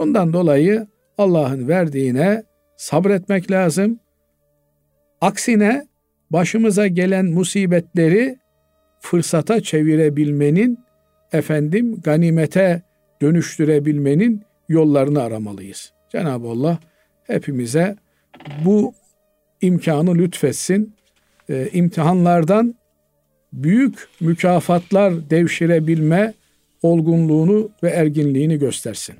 Bundan 0.00 0.32
dolayı 0.32 0.86
Allah'ın 1.18 1.68
verdiğine 1.68 2.42
sabretmek 2.76 3.50
lazım. 3.50 4.00
Aksine 5.20 5.86
başımıza 6.30 6.86
gelen 6.86 7.26
musibetleri 7.26 8.38
fırsata 9.00 9.60
çevirebilmenin, 9.60 10.78
efendim 11.32 12.00
ganimete 12.00 12.82
dönüştürebilmenin 13.22 14.42
yollarını 14.68 15.22
aramalıyız. 15.22 15.95
Cenab-ı 16.16 16.48
Allah 16.48 16.78
hepimize 17.22 17.96
bu 18.64 18.94
imkanı 19.60 20.14
lütfetsin. 20.14 20.94
E, 21.48 21.68
imtihanlardan 21.72 22.74
büyük 23.52 24.08
mükafatlar 24.20 25.30
devşirebilme 25.30 26.34
olgunluğunu 26.82 27.70
ve 27.82 27.90
erginliğini 27.90 28.58
göstersin. 28.58 29.16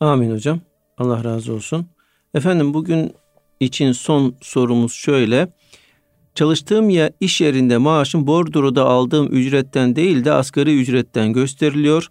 Amin 0.00 0.30
hocam. 0.30 0.60
Allah 0.98 1.24
razı 1.24 1.52
olsun. 1.52 1.86
Efendim 2.34 2.74
bugün 2.74 3.12
için 3.60 3.92
son 3.92 4.34
sorumuz 4.40 4.92
şöyle. 4.92 5.48
Çalıştığım 6.34 6.90
ya 6.90 7.10
iş 7.20 7.40
yerinde 7.40 7.76
maaşım 7.76 8.26
bordroda 8.26 8.84
aldığım 8.84 9.26
ücretten 9.32 9.96
değil 9.96 10.24
de 10.24 10.32
asgari 10.32 10.80
ücretten 10.80 11.32
gösteriliyor. 11.32 12.10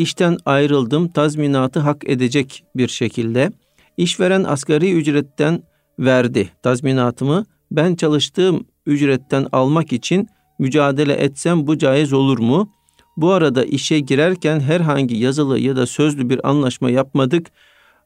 İşten 0.00 0.38
ayrıldım 0.44 1.08
tazminatı 1.08 1.80
hak 1.80 2.08
edecek 2.08 2.64
bir 2.76 2.88
şekilde. 2.88 3.50
İşveren 3.96 4.44
asgari 4.44 4.92
ücretten 4.92 5.62
verdi 5.98 6.48
tazminatımı. 6.62 7.44
Ben 7.70 7.94
çalıştığım 7.94 8.66
ücretten 8.86 9.46
almak 9.52 9.92
için 9.92 10.28
mücadele 10.58 11.12
etsem 11.12 11.66
bu 11.66 11.78
caiz 11.78 12.12
olur 12.12 12.38
mu? 12.38 12.72
Bu 13.16 13.32
arada 13.32 13.64
işe 13.64 13.98
girerken 14.00 14.60
herhangi 14.60 15.16
yazılı 15.16 15.58
ya 15.58 15.76
da 15.76 15.86
sözlü 15.86 16.30
bir 16.30 16.48
anlaşma 16.48 16.90
yapmadık. 16.90 17.46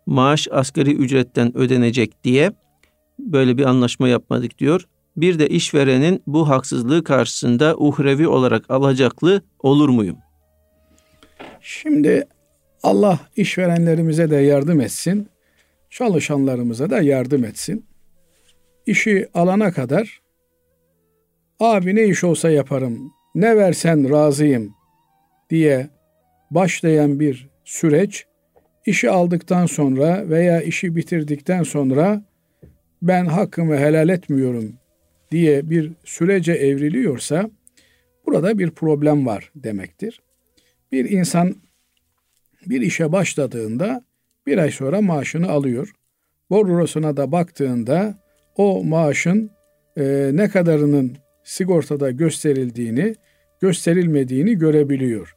Maaş 0.06 0.48
asgari 0.50 0.94
ücretten 0.94 1.56
ödenecek 1.56 2.24
diye 2.24 2.52
böyle 3.18 3.58
bir 3.58 3.64
anlaşma 3.64 4.08
yapmadık 4.08 4.58
diyor. 4.58 4.86
Bir 5.16 5.38
de 5.38 5.48
işverenin 5.48 6.22
bu 6.26 6.48
haksızlığı 6.48 7.04
karşısında 7.04 7.74
uhrevi 7.78 8.28
olarak 8.28 8.70
alacaklı 8.70 9.42
olur 9.58 9.88
muyum? 9.88 10.23
Şimdi 11.66 12.24
Allah 12.82 13.20
işverenlerimize 13.36 14.30
de 14.30 14.36
yardım 14.36 14.80
etsin, 14.80 15.28
çalışanlarımıza 15.90 16.90
da 16.90 17.02
yardım 17.02 17.44
etsin. 17.44 17.86
İşi 18.86 19.28
alana 19.34 19.72
kadar 19.72 20.22
abi 21.60 21.94
ne 21.94 22.04
iş 22.04 22.24
olsa 22.24 22.50
yaparım, 22.50 23.12
ne 23.34 23.56
versen 23.56 24.10
razıyım 24.10 24.74
diye 25.50 25.88
başlayan 26.50 27.20
bir 27.20 27.48
süreç 27.64 28.26
işi 28.86 29.10
aldıktan 29.10 29.66
sonra 29.66 30.28
veya 30.28 30.62
işi 30.62 30.96
bitirdikten 30.96 31.62
sonra 31.62 32.24
ben 33.02 33.26
hakkımı 33.26 33.76
helal 33.76 34.08
etmiyorum 34.08 34.72
diye 35.30 35.70
bir 35.70 35.92
sürece 36.04 36.52
evriliyorsa 36.52 37.50
burada 38.26 38.58
bir 38.58 38.70
problem 38.70 39.26
var 39.26 39.52
demektir. 39.54 40.23
Bir 40.94 41.10
insan 41.10 41.54
bir 42.66 42.80
işe 42.80 43.12
başladığında 43.12 44.04
bir 44.46 44.58
ay 44.58 44.70
sonra 44.70 45.00
maaşını 45.00 45.50
alıyor. 45.50 45.92
Bordrosuna 46.50 47.16
da 47.16 47.32
baktığında 47.32 48.18
o 48.56 48.84
maaşın 48.84 49.50
e, 49.96 50.30
ne 50.32 50.48
kadarının 50.48 51.16
sigortada 51.44 52.10
gösterildiğini, 52.10 53.14
gösterilmediğini 53.60 54.58
görebiliyor. 54.58 55.34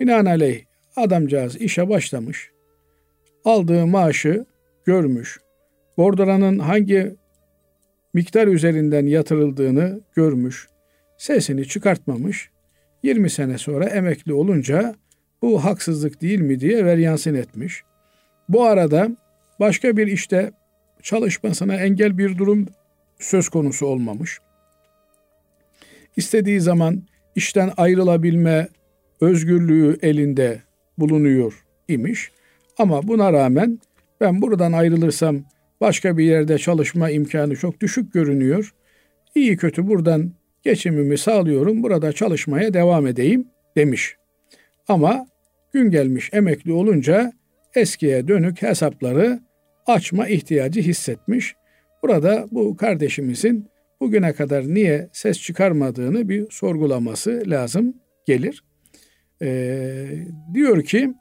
Binaenaleyh 0.00 0.64
adamcağız 0.96 1.56
işe 1.56 1.88
başlamış, 1.88 2.50
aldığı 3.44 3.86
maaşı 3.86 4.46
görmüş, 4.84 5.40
bordoranın 5.96 6.58
hangi 6.58 7.16
miktar 8.14 8.46
üzerinden 8.46 9.06
yatırıldığını 9.06 10.00
görmüş, 10.14 10.68
sesini 11.18 11.68
çıkartmamış, 11.68 12.50
20 13.02 13.30
sene 13.30 13.58
sonra 13.58 13.86
emekli 13.88 14.32
olunca 14.32 14.94
bu 15.42 15.64
haksızlık 15.64 16.22
değil 16.22 16.40
mi 16.40 16.60
diye 16.60 16.84
veryansın 16.84 17.34
etmiş. 17.34 17.82
Bu 18.48 18.64
arada 18.64 19.16
başka 19.60 19.96
bir 19.96 20.06
işte 20.06 20.52
çalışmasına 21.02 21.74
engel 21.74 22.18
bir 22.18 22.38
durum 22.38 22.66
söz 23.18 23.48
konusu 23.48 23.86
olmamış. 23.86 24.38
İstediği 26.16 26.60
zaman 26.60 27.02
işten 27.34 27.72
ayrılabilme 27.76 28.68
özgürlüğü 29.20 29.98
elinde 30.02 30.62
bulunuyor 30.98 31.64
imiş. 31.88 32.32
Ama 32.78 33.08
buna 33.08 33.32
rağmen 33.32 33.78
ben 34.20 34.42
buradan 34.42 34.72
ayrılırsam 34.72 35.44
başka 35.80 36.18
bir 36.18 36.24
yerde 36.24 36.58
çalışma 36.58 37.10
imkanı 37.10 37.56
çok 37.56 37.80
düşük 37.80 38.12
görünüyor. 38.12 38.74
İyi 39.34 39.56
kötü 39.56 39.86
buradan 39.86 40.32
geçimimi 40.62 41.18
sağlıyorum, 41.18 41.82
burada 41.82 42.12
çalışmaya 42.12 42.74
devam 42.74 43.06
edeyim 43.06 43.48
demiş. 43.76 44.16
Ama 44.88 45.26
gün 45.72 45.90
gelmiş 45.90 46.30
emekli 46.32 46.72
olunca 46.72 47.32
eskiye 47.74 48.28
dönük 48.28 48.62
hesapları 48.62 49.40
açma 49.86 50.28
ihtiyacı 50.28 50.80
hissetmiş. 50.80 51.54
Burada 52.02 52.46
bu 52.50 52.76
kardeşimizin 52.76 53.68
bugüne 54.00 54.32
kadar 54.32 54.74
niye 54.74 55.08
ses 55.12 55.40
çıkarmadığını 55.40 56.28
bir 56.28 56.50
sorgulaması 56.50 57.42
lazım 57.46 57.94
gelir. 58.26 58.64
Ee, 59.42 60.06
diyor 60.54 60.82
ki 60.84 61.14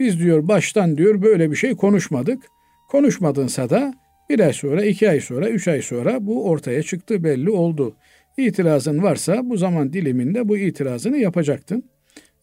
biz 0.00 0.18
diyor 0.18 0.48
baştan 0.48 0.98
diyor 0.98 1.22
böyle 1.22 1.50
bir 1.50 1.56
şey 1.56 1.74
konuşmadık. 1.76 2.42
Konuşmadınsa 2.90 3.70
da 3.70 3.94
bir 4.30 4.40
ay 4.40 4.52
sonra, 4.52 4.84
iki 4.84 5.10
ay 5.10 5.20
sonra, 5.20 5.48
üç 5.48 5.68
ay 5.68 5.82
sonra 5.82 6.26
bu 6.26 6.48
ortaya 6.48 6.82
çıktı 6.82 7.24
belli 7.24 7.50
oldu. 7.50 7.96
İtirazın 8.36 9.02
varsa 9.02 9.50
bu 9.50 9.56
zaman 9.56 9.92
diliminde 9.92 10.48
bu 10.48 10.56
itirazını 10.56 11.18
yapacaktın. 11.18 11.84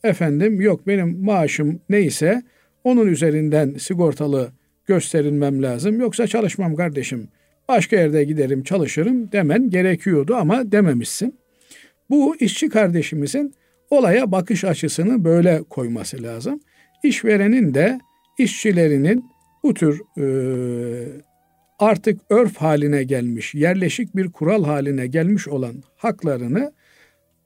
Efendim 0.05 0.61
yok 0.61 0.87
benim 0.87 1.25
maaşım 1.25 1.81
neyse 1.89 2.43
onun 2.83 3.07
üzerinden 3.07 3.73
sigortalı 3.77 4.51
gösterilmem 4.85 5.63
lazım. 5.63 5.99
Yoksa 5.99 6.27
çalışmam 6.27 6.75
kardeşim. 6.75 7.27
Başka 7.67 7.95
yerde 7.95 8.23
giderim 8.23 8.63
çalışırım 8.63 9.31
demen 9.31 9.69
gerekiyordu 9.69 10.35
ama 10.35 10.71
dememişsin. 10.71 11.39
Bu 12.09 12.35
işçi 12.39 12.69
kardeşimizin 12.69 13.53
olaya 13.89 14.31
bakış 14.31 14.63
açısını 14.63 15.23
böyle 15.23 15.63
koyması 15.69 16.23
lazım. 16.23 16.59
İşverenin 17.03 17.73
de 17.73 17.99
işçilerinin 18.39 19.25
bu 19.63 19.73
tür 19.73 20.01
e, 20.17 20.25
artık 21.79 22.21
örf 22.29 22.57
haline 22.57 23.03
gelmiş, 23.03 23.55
yerleşik 23.55 24.15
bir 24.15 24.31
kural 24.31 24.63
haline 24.63 25.07
gelmiş 25.07 25.47
olan 25.47 25.83
haklarını 25.95 26.73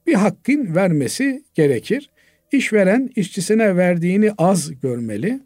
bir 0.06 0.14
hakkın 0.14 0.74
vermesi 0.74 1.44
gerekir. 1.54 2.10
İşveren 2.52 3.10
işçisine 3.16 3.76
verdiğini 3.76 4.32
az 4.38 4.80
görmeli. 4.80 5.40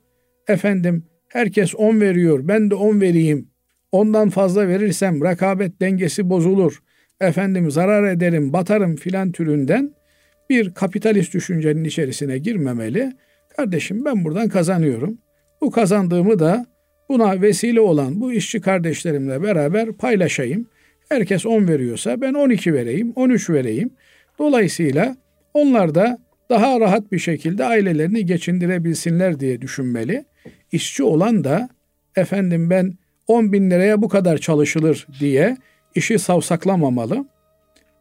Efendim 0.48 1.04
herkes 1.28 1.74
10 1.74 2.00
veriyor 2.00 2.48
ben 2.48 2.70
de 2.70 2.74
10 2.74 3.00
vereyim. 3.00 3.48
Ondan 3.92 4.30
fazla 4.30 4.68
verirsem 4.68 5.24
rakabet 5.24 5.80
dengesi 5.80 6.30
bozulur. 6.30 6.82
Efendim 7.20 7.70
zarar 7.70 8.12
ederim, 8.12 8.52
batarım 8.52 8.96
filan 8.96 9.32
türünden 9.32 9.94
bir 10.50 10.74
kapitalist 10.74 11.34
düşüncenin 11.34 11.84
içerisine 11.84 12.38
girmemeli. 12.38 13.12
Kardeşim 13.56 14.04
ben 14.04 14.24
buradan 14.24 14.48
kazanıyorum. 14.48 15.18
Bu 15.60 15.70
kazandığımı 15.70 16.38
da 16.38 16.66
buna 17.08 17.42
vesile 17.42 17.80
olan 17.80 18.20
bu 18.20 18.32
işçi 18.32 18.60
kardeşlerimle 18.60 19.42
beraber 19.42 19.92
paylaşayım. 19.92 20.68
Herkes 21.08 21.46
10 21.46 21.68
veriyorsa 21.68 22.20
ben 22.20 22.34
12 22.34 22.74
vereyim, 22.74 23.12
13 23.16 23.50
vereyim. 23.50 23.90
Dolayısıyla 24.38 25.16
onlar 25.54 25.94
da 25.94 26.18
daha 26.50 26.80
rahat 26.80 27.12
bir 27.12 27.18
şekilde 27.18 27.64
ailelerini 27.64 28.26
geçindirebilsinler 28.26 29.40
diye 29.40 29.60
düşünmeli. 29.62 30.24
İşçi 30.72 31.02
olan 31.02 31.44
da 31.44 31.68
efendim 32.16 32.70
ben 32.70 32.92
10 33.26 33.52
bin 33.52 33.70
liraya 33.70 34.02
bu 34.02 34.08
kadar 34.08 34.38
çalışılır 34.38 35.06
diye 35.20 35.56
işi 35.94 36.18
savsaklamamalı. 36.18 37.24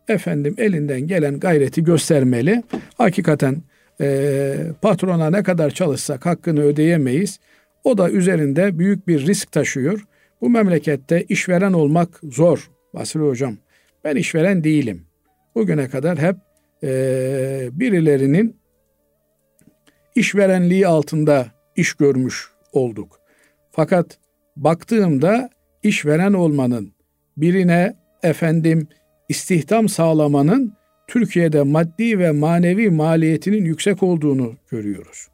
Efendim 0.08 0.56
elinden 0.58 1.02
gelen 1.02 1.40
gayreti 1.40 1.84
göstermeli. 1.84 2.64
Hakikaten 2.98 3.64
e, 4.02 4.56
patrona 4.82 5.30
ne 5.30 5.44
kadar 5.44 5.72
çalışsak 5.72 6.26
hakkını 6.26 6.62
ödeyemeyiz. 6.62 7.40
O 7.84 7.98
da 7.98 8.10
üzerinde 8.10 8.80
büyük 8.80 9.08
bir 9.08 9.28
risk 9.28 9.52
taşıyor. 9.52 10.06
Bu 10.42 10.50
memlekette 10.50 11.24
işveren 11.24 11.74
olmak 11.74 12.20
zor 12.24 12.72
Basri 12.94 13.20
Hocam. 13.20 13.58
Ben 14.04 14.16
işveren 14.16 14.64
değilim. 14.64 15.06
Bugüne 15.56 15.90
kadar 15.90 16.18
hep 16.18 16.36
e, 16.84 17.70
birilerinin 17.72 18.58
işverenliği 20.16 20.88
altında 20.88 21.48
iş 21.76 21.94
görmüş 21.94 22.50
olduk. 22.72 23.20
Fakat 23.72 24.18
baktığımda 24.56 25.50
işveren 25.84 26.34
olmanın, 26.34 26.94
birine 27.38 27.96
efendim 28.24 28.88
istihdam 29.30 29.90
sağlamanın 29.90 30.74
Türkiye'de 31.08 31.64
maddi 31.64 32.20
ve 32.20 32.32
manevi 32.32 32.90
maliyetinin 32.90 33.66
yüksek 33.66 34.04
olduğunu 34.04 34.56
görüyoruz. 34.72 35.28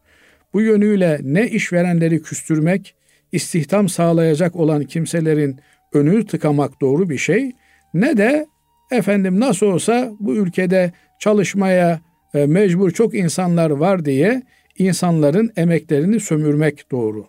Bu 0.53 0.61
yönüyle 0.61 1.19
ne 1.23 1.47
işverenleri 1.47 2.21
küstürmek, 2.21 2.95
istihdam 3.31 3.89
sağlayacak 3.89 4.55
olan 4.55 4.83
kimselerin 4.83 5.59
önünü 5.93 6.25
tıkamak 6.25 6.81
doğru 6.81 7.09
bir 7.09 7.17
şey, 7.17 7.51
ne 7.93 8.17
de 8.17 8.47
efendim 8.91 9.39
nasıl 9.39 9.65
olsa 9.65 10.11
bu 10.19 10.35
ülkede 10.35 10.91
çalışmaya 11.19 12.01
e, 12.33 12.45
mecbur 12.45 12.91
çok 12.91 13.15
insanlar 13.15 13.69
var 13.69 14.05
diye 14.05 14.41
insanların 14.77 15.51
emeklerini 15.55 16.19
sömürmek 16.19 16.91
doğru. 16.91 17.27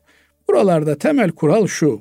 Buralarda 0.49 0.99
temel 0.99 1.31
kural 1.31 1.67
şu. 1.67 2.01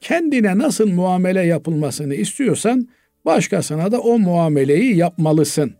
Kendine 0.00 0.58
nasıl 0.58 0.92
muamele 0.92 1.42
yapılmasını 1.42 2.14
istiyorsan 2.14 2.88
başkasına 3.24 3.92
da 3.92 4.00
o 4.00 4.18
muameleyi 4.18 4.96
yapmalısın. 4.96 5.74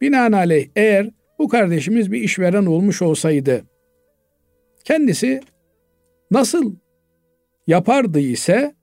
Binaenaleyh 0.00 0.68
eğer 0.76 1.10
bu 1.38 1.48
kardeşimiz 1.48 2.12
bir 2.12 2.20
işveren 2.20 2.66
olmuş 2.66 3.02
olsaydı 3.02 3.62
kendisi 4.88 5.40
nasıl 6.30 6.74
yapardı 7.66 8.20
ise 8.20 8.74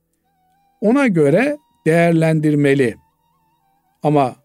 ona 0.81 1.07
göre 1.07 1.57
değerlendirmeli. 1.85 2.95
Ama 4.05 4.35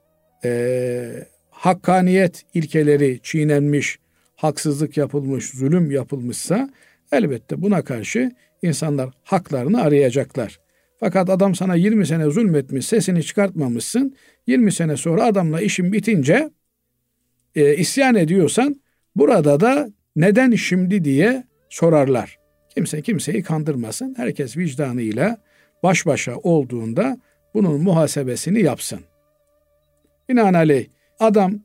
e, 0.44 1.26
hakkaniyet 1.50 2.44
ilkeleri 2.54 3.20
çiğnenmiş, 3.22 3.98
haksızlık 4.36 4.96
yapılmış, 4.96 5.50
zulüm 5.50 5.90
yapılmışsa 5.90 6.70
elbette 7.12 7.62
buna 7.62 7.82
karşı 7.82 8.30
insanlar 8.62 9.11
haklarını 9.22 9.82
arayacaklar. 9.82 10.61
Fakat 11.00 11.30
adam 11.30 11.54
sana 11.54 11.74
20 11.74 12.06
sene 12.06 12.24
zulmetmiş, 12.30 12.86
sesini 12.86 13.22
çıkartmamışsın. 13.22 14.16
20 14.46 14.72
sene 14.72 14.96
sonra 14.96 15.24
adamla 15.24 15.61
işin 15.61 15.92
bitince 15.92 16.50
e, 17.54 17.76
isyan 17.76 18.14
ediyorsan 18.14 18.80
burada 19.16 19.61
da 19.61 19.90
neden 20.16 20.50
şimdi 20.50 21.04
diye 21.04 21.44
sorarlar. 21.68 22.38
Kimse 22.74 23.02
kimseyi 23.02 23.42
kandırmasın. 23.42 24.14
Herkes 24.16 24.56
vicdanıyla 24.56 25.36
baş 25.82 26.06
başa 26.06 26.36
olduğunda 26.36 27.18
bunun 27.54 27.80
muhasebesini 27.82 28.62
yapsın. 28.62 29.00
Binaenaleyh 30.31 30.87
adam 31.20 31.61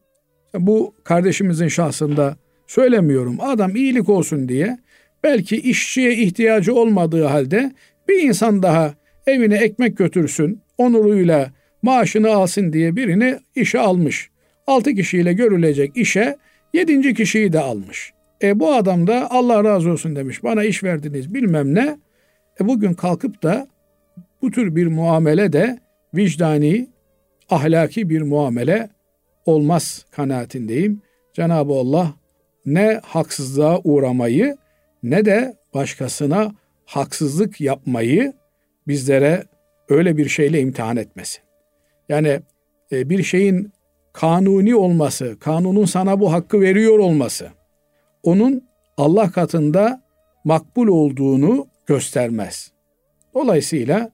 bu 0.54 0.96
kardeşimizin 1.04 1.68
şahsında 1.68 2.38
söylemiyorum. 2.68 3.38
Adam 3.42 3.76
iyilik 3.76 4.10
olsun 4.10 4.50
diye 4.50 4.78
belki 5.24 5.58
işçiye 5.58 6.14
ihtiyacı 6.14 6.76
olmadığı 6.76 7.24
halde 7.24 7.72
bir 8.10 8.24
insan 8.24 8.64
daha 8.64 8.94
evine 9.28 9.58
ekmek 9.58 9.98
götürsün, 9.98 10.62
onuruyla 10.78 11.52
maaşını 11.82 12.30
alsın 12.30 12.74
diye 12.74 12.96
birini 12.96 13.40
işe 13.56 13.80
almış. 13.80 14.30
Altı 14.68 14.94
kişiyle 14.94 15.34
görülecek 15.34 15.98
işe 15.98 16.38
yedinci 16.74 17.14
kişiyi 17.14 17.54
de 17.54 17.60
almış. 17.60 18.14
E 18.44 18.60
bu 18.60 18.74
adam 18.74 19.08
da 19.08 19.32
Allah 19.32 19.64
razı 19.64 19.92
olsun 19.92 20.16
demiş. 20.16 20.44
Bana 20.44 20.64
iş 20.64 20.84
verdiniz 20.84 21.34
bilmem 21.34 21.76
ne. 21.76 21.98
E 22.62 22.68
bugün 22.68 22.94
kalkıp 22.94 23.44
da 23.44 23.68
bu 24.42 24.52
tür 24.52 24.76
bir 24.76 24.88
muamele 24.88 25.54
de 25.54 25.80
vicdani, 26.14 26.95
ahlaki 27.50 28.10
bir 28.10 28.22
muamele 28.22 28.90
olmaz 29.46 30.06
kanaatindeyim. 30.12 31.02
Cenab-ı 31.34 31.74
Allah 31.74 32.14
ne 32.66 33.02
haksızlığa 33.04 33.80
uğramayı 33.84 34.58
ne 35.04 35.26
de 35.26 35.58
başkasına 35.74 36.52
haksızlık 36.86 37.62
yapmayı 37.62 38.34
bizlere 38.88 39.44
öyle 39.90 40.18
bir 40.18 40.30
şeyle 40.30 40.60
imtihan 40.60 40.98
etmesin. 40.98 41.42
Yani 42.10 42.40
e, 42.92 43.10
bir 43.10 43.24
şeyin 43.24 43.72
kanuni 44.14 44.76
olması, 44.76 45.40
kanunun 45.40 45.86
sana 45.86 46.20
bu 46.20 46.34
hakkı 46.34 46.62
veriyor 46.62 47.00
olması, 47.00 47.50
onun 48.24 48.68
Allah 48.98 49.32
katında 49.32 50.02
makbul 50.44 50.88
olduğunu 50.88 51.68
göstermez. 51.86 52.72
Dolayısıyla 53.34 54.10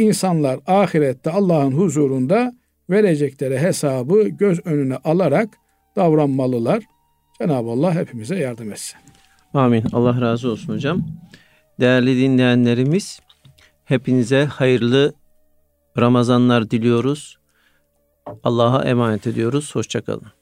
insanlar 0.00 0.60
ahirette 0.66 1.30
Allah'ın 1.30 1.72
huzurunda 1.72 2.52
verecekleri 2.90 3.58
hesabı 3.58 4.28
göz 4.28 4.66
önüne 4.66 4.96
alarak 4.96 5.48
davranmalılar. 5.96 6.84
Cenab-ı 7.38 7.70
Allah 7.70 7.94
hepimize 7.94 8.36
yardım 8.36 8.72
etsin. 8.72 8.98
Amin. 9.54 9.84
Allah 9.92 10.20
razı 10.20 10.50
olsun 10.50 10.74
hocam. 10.74 11.06
Değerli 11.80 12.16
dinleyenlerimiz, 12.16 13.20
hepinize 13.84 14.44
hayırlı 14.44 15.14
Ramazanlar 15.98 16.70
diliyoruz. 16.70 17.38
Allah'a 18.44 18.84
emanet 18.84 19.26
ediyoruz. 19.26 19.74
Hoşçakalın. 19.74 20.39